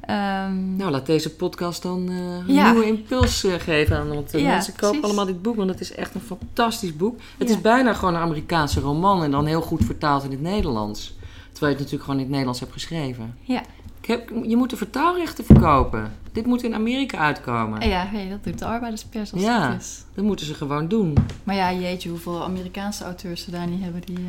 [0.00, 2.70] Ehm, Nou, laat deze podcast dan eh, een Ja.
[2.72, 4.08] nieuwe impuls eh, geven aan.
[4.08, 5.04] Want de Ja, mensen kopen precies.
[5.04, 7.20] allemaal dit boek, want het is echt een fantastisch boek.
[7.38, 7.54] Het Ja.
[7.54, 11.14] is bijna gewoon een Amerikaanse roman en dan heel goed vertaald in het Nederlands.
[11.52, 13.36] Terwijl je het natuurlijk gewoon in het Nederlands hebt geschreven.
[13.42, 13.62] ja.
[14.02, 16.12] Ik heb, je moet de vertaalrechten verkopen.
[16.32, 17.88] Dit moet in Amerika uitkomen.
[17.88, 19.70] ja, hey, dat doet de arbeiderspers als Ja.
[19.72, 20.04] het is.
[20.14, 21.14] Dat moeten ze gewoon doen.
[21.44, 24.16] Maar ja, jeetje, hoeveel Amerikaanse auteurs ze daar niet hebben die...
[24.16, 24.22] eh,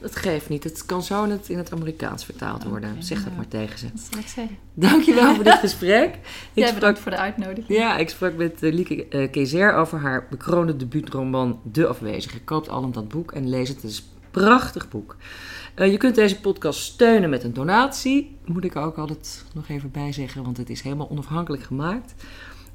[0.00, 0.64] Dat geeft niet.
[0.64, 3.02] Het kan zo in het, in het Amerikaans vertaald worden.
[3.02, 3.88] Zeg dat maar tegen ze.
[3.92, 4.56] wat zal ik zeggen?
[4.74, 6.14] Dankjewel voor dit gesprek.
[6.14, 6.20] Ik
[6.52, 7.78] Jij sprak, bedankt voor de uitnodiging.
[7.78, 12.40] ja, ik sprak met uh, Lieke uh, Kezer over haar bekroonde debuutroman De Afwezige.
[12.40, 13.82] Koopt allen dat boek en lees het.
[13.82, 15.16] Het is een prachtig boek.
[15.76, 18.36] Uh, je kunt deze podcast steunen met een donatie.
[18.44, 22.14] Moet ik ook altijd nog even bijzeggen, want het is helemaal onafhankelijk gemaakt.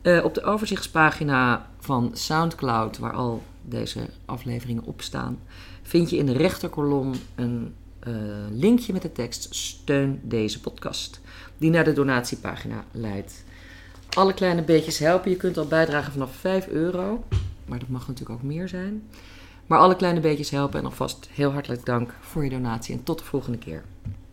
[0.02, 5.40] Uh, op de overzichtspagina van Soundcloud, waar al deze afleveringen op staan,
[5.86, 7.76] vind je in de rechterkolom een
[8.08, 8.16] uh,
[8.52, 11.22] linkje met de tekst Steun deze podcast,
[11.58, 13.44] die naar de donatiepagina leidt.
[14.10, 15.32] Alle kleine beetjes helpen.
[15.32, 17.24] Je kunt al bijdragen vanaf 5 euro,
[17.66, 19.04] maar dat mag natuurlijk ook meer zijn.
[19.66, 23.20] Maar alle kleine beetjes helpen en alvast heel hartelijk dank voor je donatie en tot
[23.20, 23.84] de volgende keer.